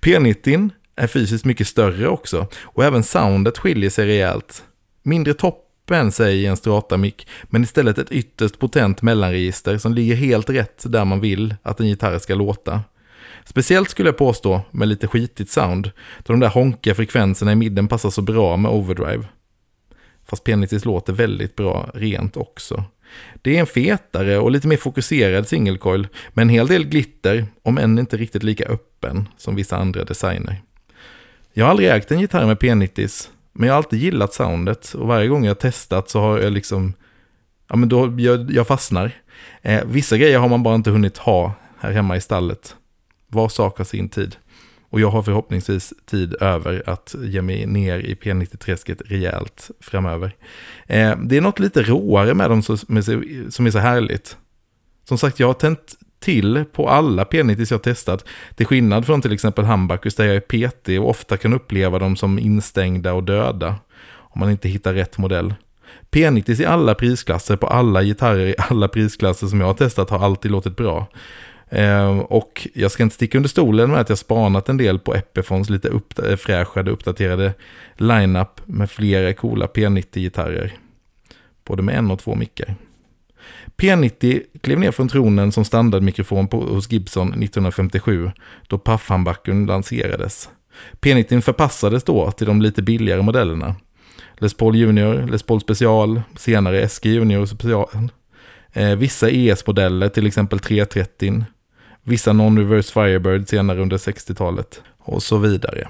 [0.00, 2.48] P90 är fysiskt mycket större också.
[2.62, 4.64] Och även soundet skiljer sig rejält.
[5.02, 10.14] Mindre topp än sig i en strata-mick, men istället ett ytterst potent mellanregister som ligger
[10.14, 12.80] helt rätt där man vill att en gitarr ska låta.
[13.44, 17.88] Speciellt skulle jag påstå med lite skitigt sound, då de där honkiga frekvenserna i midden
[17.88, 19.24] passar så bra med overdrive.
[20.26, 22.84] Fast P90 låter väldigt bra rent också.
[23.42, 27.78] Det är en fetare och lite mer fokuserad singelcoil med en hel del glitter, om
[27.78, 30.62] än inte riktigt lika öppen som vissa andra designer.
[31.52, 35.06] Jag har aldrig ägt en gitarr med P90s, men jag har alltid gillat soundet och
[35.06, 36.92] varje gång jag testat så har jag liksom,
[37.68, 39.12] ja men då, jag, jag fastnar.
[39.62, 42.76] Eh, vissa grejer har man bara inte hunnit ha här hemma i stallet.
[43.26, 44.36] Var sak har sin tid.
[44.90, 50.36] Och jag har förhoppningsvis tid över att ge mig ner i P90-träsket rejält framöver.
[50.86, 54.36] Eh, det är något lite råare med dem som är så härligt.
[55.04, 58.24] Som sagt, jag har tänt till på alla P90 jag testat.
[58.54, 62.16] Till skillnad från till exempel Humbuckers där jag är PT och ofta kan uppleva dem
[62.16, 63.74] som instängda och döda.
[64.12, 65.54] Om man inte hittar rätt modell.
[66.10, 70.18] P90 i alla prisklasser på alla gitarrer i alla prisklasser som jag har testat har
[70.24, 71.06] alltid låtit bra.
[71.68, 75.14] Eh, och jag ska inte sticka under stolen med att jag spanat en del på
[75.14, 77.54] Epifons lite uppfräschade, eh, uppdaterade
[77.96, 80.74] lineup med flera coola P90-gitarrer.
[81.64, 82.76] Både med en och två mickar.
[83.80, 88.30] P90 klev ner från tronen som standardmikrofon på, hos Gibson 1957
[88.68, 90.48] då Puffhambuckern lanserades.
[91.00, 93.74] P90 förpassades då till de lite billigare modellerna.
[94.38, 98.08] Les Paul Junior, Les Paul Special, senare SG Junior Special.
[98.72, 101.44] Eh, vissa ES-modeller, till exempel 330,
[102.02, 105.88] vissa non-reverse Firebird senare under 60-talet och så vidare.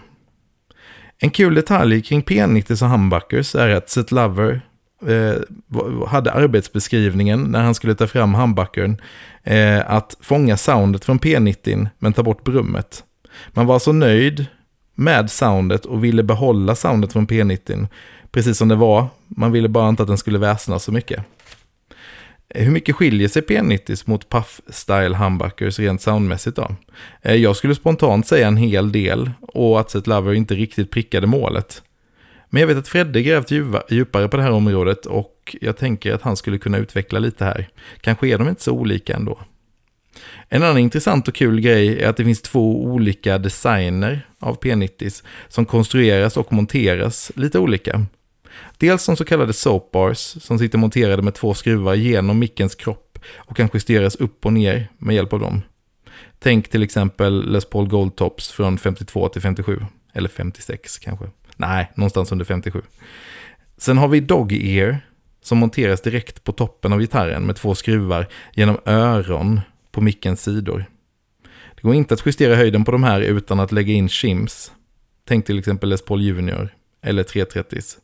[1.18, 4.60] En kul detalj kring P90 och humbuckers är att Seth Lover
[5.08, 8.96] eh, hade arbetsbeskrivningen när han skulle ta fram humbuckern
[9.42, 13.04] eh, att fånga soundet från P90 men ta bort brummet.
[13.48, 14.46] Man var så nöjd
[14.94, 17.88] med soundet och ville behålla soundet från P90
[18.32, 19.06] precis som det var.
[19.28, 21.24] Man ville bara inte att den skulle väsna så mycket.
[22.48, 26.74] Eh, hur mycket skiljer sig P90 mot Puff-style humbuckers rent soundmässigt då?
[27.22, 31.26] Eh, jag skulle spontant säga en hel del och att Set Lover inte riktigt prickade
[31.26, 31.82] målet.
[32.50, 33.50] Men jag vet att Fredde grävt
[33.90, 37.68] djupare på det här området och jag tänker att han skulle kunna utveckla lite här.
[38.00, 39.38] Kanske är de inte så olika ändå.
[40.48, 45.24] En annan intressant och kul grej är att det finns två olika designer av P90s
[45.48, 48.06] som konstrueras och monteras lite olika.
[48.78, 53.56] Dels som så kallade soapbars som sitter monterade med två skruvar genom mickens kropp och
[53.56, 55.62] kan justeras upp och ner med hjälp av dem.
[56.38, 59.80] Tänk till exempel Les Paul Goldtops från 52 till 57,
[60.12, 61.26] eller 56 kanske.
[61.60, 62.82] Nej, någonstans under 57.
[63.76, 65.00] Sen har vi Dog Ear
[65.42, 69.60] som monteras direkt på toppen av gitarren med två skruvar genom öron
[69.92, 70.84] på mickens sidor.
[71.74, 74.72] Det går inte att justera höjden på de här utan att lägga in shims.
[75.28, 76.68] Tänk till exempel Les Paul Junior
[77.02, 77.96] eller 330s.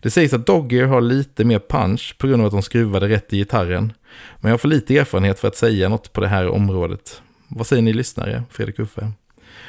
[0.00, 3.32] Det sägs att Dogger har lite mer punch på grund av att de skruvade rätt
[3.32, 3.92] i gitarren.
[4.40, 7.22] Men jag får lite erfarenhet för att säga något på det här området.
[7.48, 9.12] Vad säger ni lyssnare, Fredrik Uffe?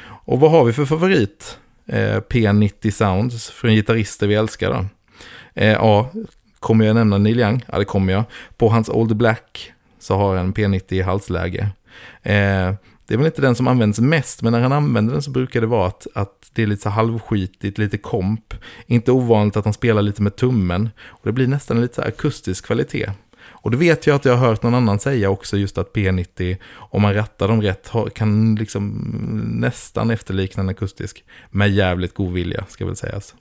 [0.04, 1.58] Och vad har vi för favorit?
[1.86, 4.84] Eh, P90 Sounds från gitarrister vi älskar då?
[5.54, 6.10] Eh, ja,
[6.60, 7.64] kommer jag nämna Neil Young?
[7.72, 8.24] Ja, det kommer jag.
[8.56, 11.68] På hans Old Black så har han P90 i halsläge.
[12.22, 12.74] Eh,
[13.06, 15.60] det är väl inte den som används mest, men när han använder den så brukar
[15.60, 18.54] det vara att, att det är lite så halvskitigt, lite komp.
[18.86, 20.90] Inte ovanligt att han spelar lite med tummen.
[21.06, 23.10] Och det blir nästan lite akustisk kvalitet.
[23.66, 26.56] Och det vet jag att jag har hört någon annan säga också, just att P90,
[26.74, 28.88] om man rattar dem rätt, kan liksom
[29.44, 31.24] nästan efterlikna en akustisk.
[31.50, 33.34] Med jävligt god vilja, ska väl sägas.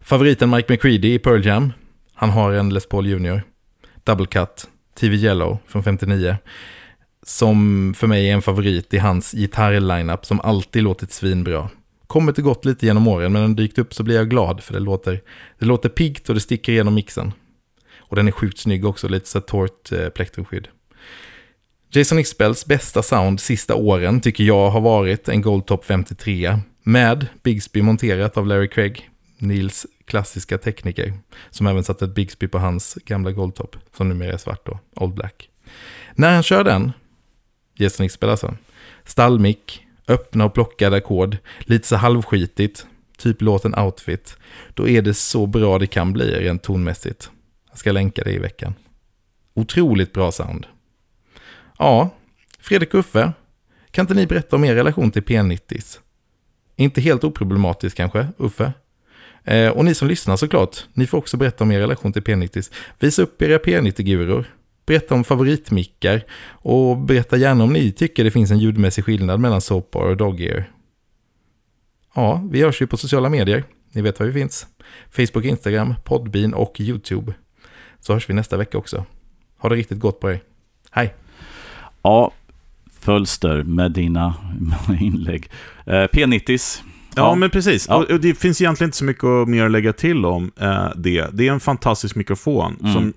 [0.00, 1.72] Favoriten Mike McCready i Pearl Jam.
[2.14, 3.42] Han har en Les Paul Junior.
[4.04, 4.68] Double Cut,
[5.00, 6.36] TV Yellow från 59
[7.22, 11.68] som för mig är en favorit i hans gitarr-lineup, som alltid låtit svinbra.
[12.06, 14.62] Kommit och gått lite genom åren, men när den dykt upp så blir jag glad
[14.62, 15.22] för det låter,
[15.58, 17.32] det låter piggt och det sticker igenom mixen.
[18.08, 20.68] Och den är sjukt snygg också, lite så torrt eh, plektrumskydd.
[21.90, 27.82] Jason Isbells bästa sound sista åren tycker jag har varit en Goldtop 53 med Bigsby
[27.82, 31.12] monterat av Larry Craig, Nils klassiska tekniker,
[31.50, 35.14] som även satte ett Bigsby på hans gamla Goldtop, som numera är svart då, Old
[35.14, 35.48] Black.
[36.14, 36.92] När han kör den
[37.74, 38.56] Jason Isbell alltså.
[39.04, 42.86] Stallmick, öppna och plockade ackord, lite så halvskitigt,
[43.18, 44.36] typ låten Outfit.
[44.74, 47.30] Då är det så bra det kan bli rent tonmässigt.
[47.78, 48.74] Jag ska länka det i veckan.
[49.54, 50.66] Otroligt bra sound.
[51.78, 52.10] Ja,
[52.60, 53.32] Fredrik och Uffe,
[53.90, 55.98] kan inte ni berätta om er relation till P90s?
[56.76, 58.72] Inte helt oproblematisk kanske, Uffe?
[59.44, 62.72] Eh, och ni som lyssnar såklart, ni får också berätta om er relation till P90s.
[62.98, 64.44] Visa upp era P90-guror.
[64.86, 69.60] Berätta om favoritmickar och berätta gärna om ni tycker det finns en ljudmässig skillnad mellan
[69.60, 70.70] Soapbar och Dog-Ear.
[72.14, 73.64] Ja, vi hörs ju på sociala medier.
[73.92, 74.66] Ni vet var vi finns.
[75.10, 77.34] Facebook, Instagram, Podbean och YouTube.
[78.00, 79.04] Så hörs vi nästa vecka också.
[79.58, 80.40] Ha det riktigt gott på er.
[80.90, 81.14] Hej!
[82.02, 82.32] Ja,
[83.00, 84.34] Fölster med dina
[85.00, 85.50] inlägg.
[85.86, 86.82] Eh, P90s.
[87.16, 87.86] Ja, men precis.
[87.88, 87.96] Ja.
[87.96, 90.88] Och, och det finns egentligen inte så mycket att mer att lägga till om eh,
[90.96, 91.26] det.
[91.32, 92.92] Det är en fantastisk mikrofon Mm.
[92.94, 93.12] som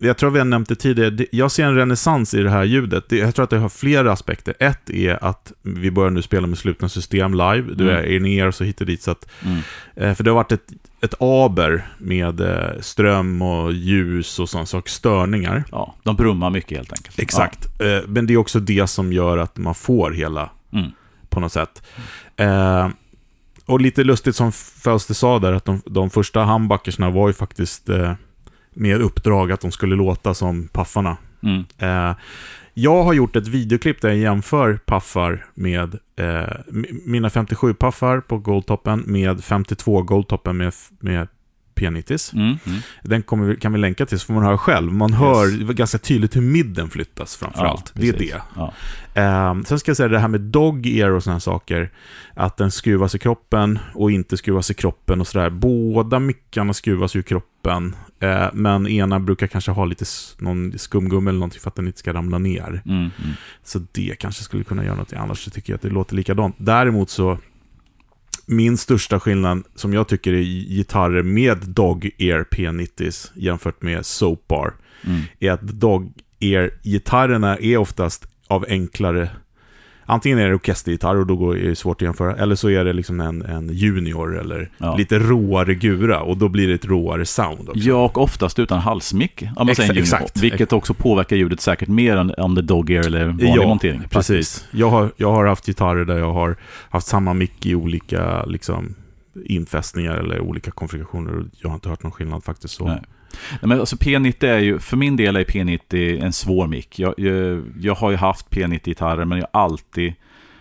[0.00, 3.04] jag tror vi har nämnt det tidigare, jag ser en renässans i det här ljudet.
[3.08, 4.54] Det- Jag tror att det har flera aspekter.
[4.58, 7.62] Ett är att vi börjar nu spela med slutna system live.
[7.74, 7.96] Du Mm.
[8.04, 9.02] är in ear så hit och dit.
[9.02, 9.58] Så att, Mm.
[9.96, 14.66] eh, för det har varit ett, ett aber med eh, ström och ljus och sådana
[14.66, 15.64] saker, störningar.
[15.72, 17.18] Ja, de brummar mycket helt enkelt.
[17.18, 17.80] Exakt.
[17.80, 20.78] Eh, Men det är också det som gör att man får hela Ja.
[20.78, 20.90] Mm.
[21.28, 21.82] på något sätt.
[22.36, 22.88] Eh,
[23.66, 27.88] och lite lustigt som Fauste sa där, att de, de första humbuckersna var ju faktiskt
[27.88, 28.12] eh,
[28.74, 31.16] med uppdrag att de skulle låta som paffarna.
[31.42, 31.64] Mm.
[31.78, 32.16] Eh,
[32.78, 36.56] jag har gjort ett videoklipp där jag jämför paffar med eh,
[37.04, 41.28] mina 57-paffar på Goldtoppen med 52 Goldtoppen med, med
[41.74, 42.34] P90s.
[42.34, 42.58] Mm.
[42.66, 42.78] Mm.
[43.02, 44.92] Den kommer vi, kan vi länka till så får man höra själv.
[44.92, 47.92] Man hör ganska tydligt hur midden flyttas framförallt.
[47.94, 48.42] det är det.
[48.56, 48.72] Ja.
[49.14, 51.90] Eh, sen ska jag säga det här med dog ear och sådana saker.
[52.34, 55.50] Att den skruvas i kroppen och inte skruvas i kroppen och sådär.
[55.50, 57.94] Båda mickarna skruvas ur kroppen.
[58.20, 60.04] Eh, men ena brukar kanske ha lite
[60.38, 62.82] någon skumgummi eller någonting för att den inte ska ramla ner.
[62.86, 62.98] Mm.
[62.98, 63.10] Mm.
[63.64, 65.12] Så det kanske skulle kunna göra något.
[65.12, 66.56] Annars så tycker jag att det låter likadant.
[66.58, 67.38] Däremot så
[68.46, 74.48] min största skillnad som jag tycker är gitarrer med Dog Ear P90s jämfört med Soap
[74.48, 75.20] Bar Mm.
[75.40, 79.30] är att Dog Ear-gitarrerna är oftast av enklare
[80.10, 82.84] Antingen är det orkestergitarr och då går- är det svårt att jämföra, eller så är
[82.84, 84.96] det liksom en, en junior eller Ja.
[84.96, 87.80] lite råare gura och då blir det ett råare sound också.
[87.80, 90.22] Ja, och oftast utan halsmick, om man säger Exa- en exakt.
[90.24, 90.42] exakt.
[90.42, 93.66] Vilket också påverkar ljudet säkert mer än om det är dog ear eller vanlig Ja,
[93.68, 94.02] montering.
[94.10, 94.64] Precis.
[94.70, 96.56] Jag har, jag har haft gitarrer där jag har
[96.90, 98.94] haft samma mick i olika liksom,
[99.44, 102.74] infästningar eller olika konfigurationer och jag har inte hört någon skillnad faktiskt.
[102.74, 102.86] Så.
[102.86, 103.02] Nej.
[103.50, 106.98] Nej, men alltså P90 är ju, för min del är P90 en svår mick.
[106.98, 110.14] Jag, jag, jag har ju haft P90-gitarrer men jag har alltid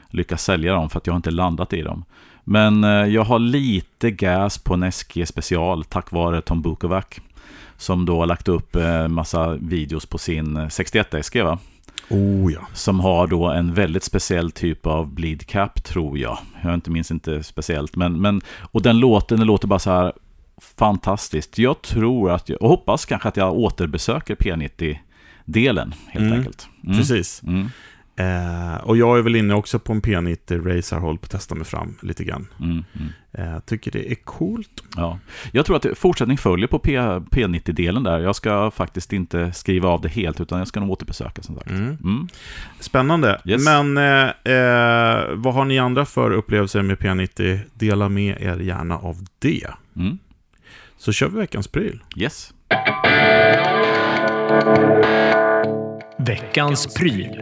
[0.09, 2.05] lyckats sälja dem för att jag har inte landat i dem.
[2.43, 7.05] Men eh, jag har lite gas på en SG special tack vare Tom Bukovac.
[7.77, 11.59] Som då har lagt upp eh, massa videos på sin eh, 61 SG va?
[12.09, 12.67] Oh ja.
[12.73, 16.37] Som har då en väldigt speciell typ av bleed cap tror jag.
[16.63, 17.95] Jag inte minns inte speciellt.
[17.95, 18.41] Men, men,
[18.71, 20.13] och den låten, den låter bara så här
[20.61, 21.57] fantastiskt.
[21.57, 26.69] Jag tror att jag, och hoppas kanske att jag återbesöker P90-delen helt Mm, enkelt.
[26.83, 26.97] Mm.
[26.97, 27.43] Precis.
[27.43, 27.69] Mm,
[28.19, 31.55] Eh, och jag är väl inne också på en P90 Racer, håller på att testa
[31.55, 32.47] mig fram lite grann.
[32.59, 33.09] mm, mm.
[33.53, 34.83] Eh, tycker det är coolt.
[34.95, 35.19] Ja.
[35.51, 38.19] Jag tror att fortsättning följer på P, P90-delen där.
[38.19, 41.69] Jag ska faktiskt inte skriva av det helt utan jag ska nog återbesöka som sagt.
[41.69, 42.27] Mm.
[42.79, 43.41] Spännande.
[43.45, 43.65] Yes.
[43.65, 47.59] Men eh, eh, vad har ni andra för upplevelser med P90?
[47.73, 49.67] Dela med er gärna av det.
[49.95, 50.17] Mm.
[51.07, 52.03] Så kör vi veckans pryl.
[52.15, 52.53] Yes.
[56.19, 57.41] Veckans pryl.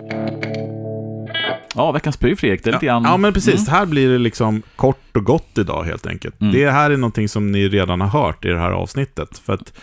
[1.75, 2.63] Ja, veckans pryl Fredrik.
[2.63, 3.03] Det är lite Ja, grann...
[3.03, 3.67] ja, men precis.
[3.67, 3.79] Mm.
[3.79, 6.41] Här blir det liksom kort och gott idag helt enkelt.
[6.41, 6.53] Mm.
[6.53, 9.37] Det här är någonting som ni redan har hört i det här avsnittet.
[9.37, 9.73] För att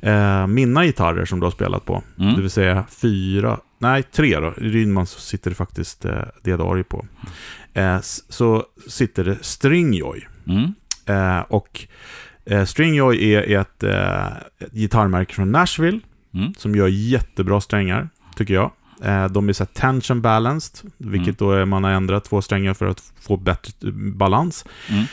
[0.00, 2.34] eh, mina gitarrer som du har spelat på, Mm.
[2.34, 6.84] det vill säga fyra, nej tre då, i Rydman så sitter det faktiskt eh, Diadario
[6.84, 7.06] på.
[7.74, 7.98] Eh,
[8.28, 10.26] så sitter det Stringjoy.
[10.48, 10.74] Mm.
[11.06, 11.86] Eh, och
[12.44, 14.26] eh, Stringjoy är ett, eh,
[14.58, 16.00] ett gitarrmärke från Nashville
[16.34, 16.54] Mm.
[16.54, 18.70] som gör jättebra strängar, tycker jag.
[19.04, 22.86] Eh, de är så tension balanced, vilket då är man har ändrat två strängar för
[22.86, 24.64] att få bättre eh, balans.
[24.88, 25.04] Mm.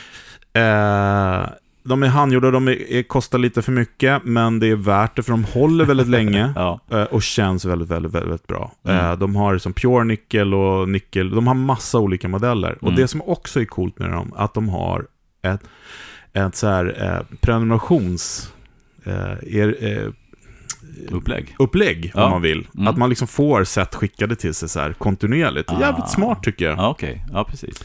[0.52, 1.48] Eh,
[1.82, 5.22] de är handgjorda, de är, är, kostar lite för mycket, men det är värt det
[5.22, 6.52] för de håller väldigt länge.
[6.56, 6.80] Ja.
[6.90, 8.72] eh, Och känns väldigt, väldigt, väldigt bra.
[8.84, 8.96] Mm.
[9.10, 11.30] Eh, De har som pure nickel och nickel.
[11.30, 12.72] De har massa olika modeller.
[12.80, 12.94] Och Mm.
[13.00, 15.06] det som också är coolt med dem, att de har
[15.42, 15.60] ett,
[16.32, 18.52] ett så här eh, prenumerations...
[19.04, 20.12] Eh, er, eh,
[21.10, 21.54] Upplägg.
[21.58, 22.24] upplägg, Ja.
[22.24, 22.66] om man vill.
[22.74, 22.88] Mm.
[22.88, 25.70] Att man liksom får set skickade till sig så här kontinuerligt.
[25.70, 25.80] Ah.
[25.80, 26.78] Jävligt smart tycker jag.
[26.78, 27.24] Ja, okej.
[27.32, 27.84] Ja, precis.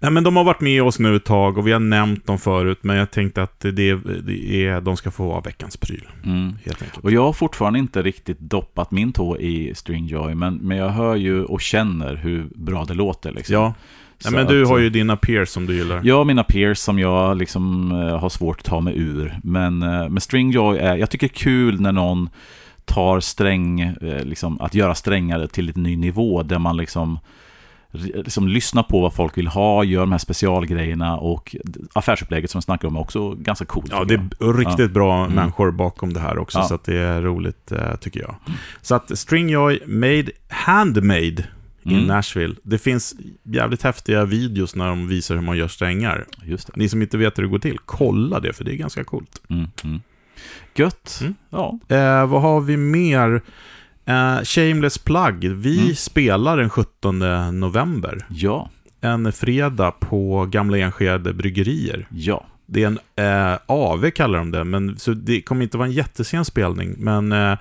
[0.00, 2.38] Nej, men de har varit med oss nu ett tag och vi har nämnt dem
[2.38, 6.52] förut, men jag tänkte att det, det är, de ska få vara veckans pryl, Mm.
[6.64, 7.04] helt enkelt.
[7.04, 11.16] Och jag har fortfarande inte riktigt doppat min tå i Stringjoy, men, men jag hör
[11.16, 13.32] ju och känner hur bra det låter.
[13.32, 13.54] Liksom.
[13.54, 13.74] Ja,
[14.20, 16.12] Så ja men du att, har ju dina peers som du gillar.
[16.16, 19.38] Har mina peers som jag liksom eh, har svårt att ta mig ur.
[19.42, 22.28] Men, eh, men Stringjoy är, jag tycker det är kul när någon
[22.84, 27.18] tar sträng, eh, liksom, att göra strängare till ett ny nivå där man liksom
[27.90, 31.56] liksom lyssnar på vad folk vill ha, gör de här specialgrejerna och
[31.92, 33.88] affärsupplägget som vi snackar om är också ganska coolt.
[33.90, 34.88] Ja, det är riktigt ja.
[34.88, 35.34] bra Mm.
[35.36, 36.64] människor bakom det här också, Ja.
[36.64, 38.34] så det är roligt tycker jag.
[38.82, 41.44] Så att Stringjoy made handmade
[41.82, 42.04] i Mm.
[42.06, 42.54] Nashville.
[42.62, 46.24] Det finns jävligt häftiga videos när de visar hur man gör strängar.
[46.74, 49.42] Ni som inte vet hur det går till, kolla det, för det är ganska coolt.
[49.50, 50.00] Mm, mm.
[50.74, 51.18] Gött.
[51.20, 51.34] Mm.
[51.50, 51.78] Ja.
[51.88, 53.42] Eh, vad har vi mer?
[54.04, 55.44] Eh, shameless plug.
[55.44, 55.94] Vi Mm.
[55.94, 57.18] spelar den 17
[57.60, 58.26] november.
[58.30, 58.70] Ja.
[59.00, 62.06] En fredag på Gamla Enskede Bryggerier.
[62.10, 62.46] Ja.
[62.66, 62.98] Det är en
[63.52, 66.94] eh, AV kallar de det, men så det kommer inte vara en jättesen spelning.
[66.98, 67.52] Men eh,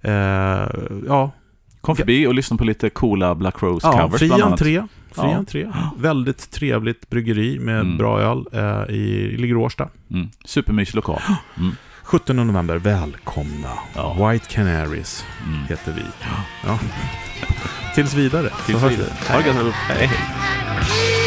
[0.00, 0.68] eh,
[1.06, 1.30] ja,
[1.82, 4.82] Kom förbi och lyssna på lite coola Black Rose ja covers fri entré.
[5.12, 5.34] Fri Ja.
[5.36, 5.68] entré.
[5.98, 7.98] Väldigt trevligt bryggeri med Mm.
[7.98, 9.88] bra öl eh, i, ligger i Årsta.
[10.10, 10.28] Mm.
[10.44, 11.20] Supermysig lokal.
[11.58, 11.72] Mm.
[12.04, 13.72] 17 november, välkomna.
[13.94, 14.30] Ja.
[14.30, 15.58] White Canaries Mm.
[15.68, 16.02] heter vi.
[16.66, 16.78] Ja.
[17.94, 18.50] Tills vidare.
[18.66, 18.96] Tills vidare.
[19.28, 19.32] vi.
[19.32, 19.74] Ha det allihop.
[19.74, 21.21] Hej, hej.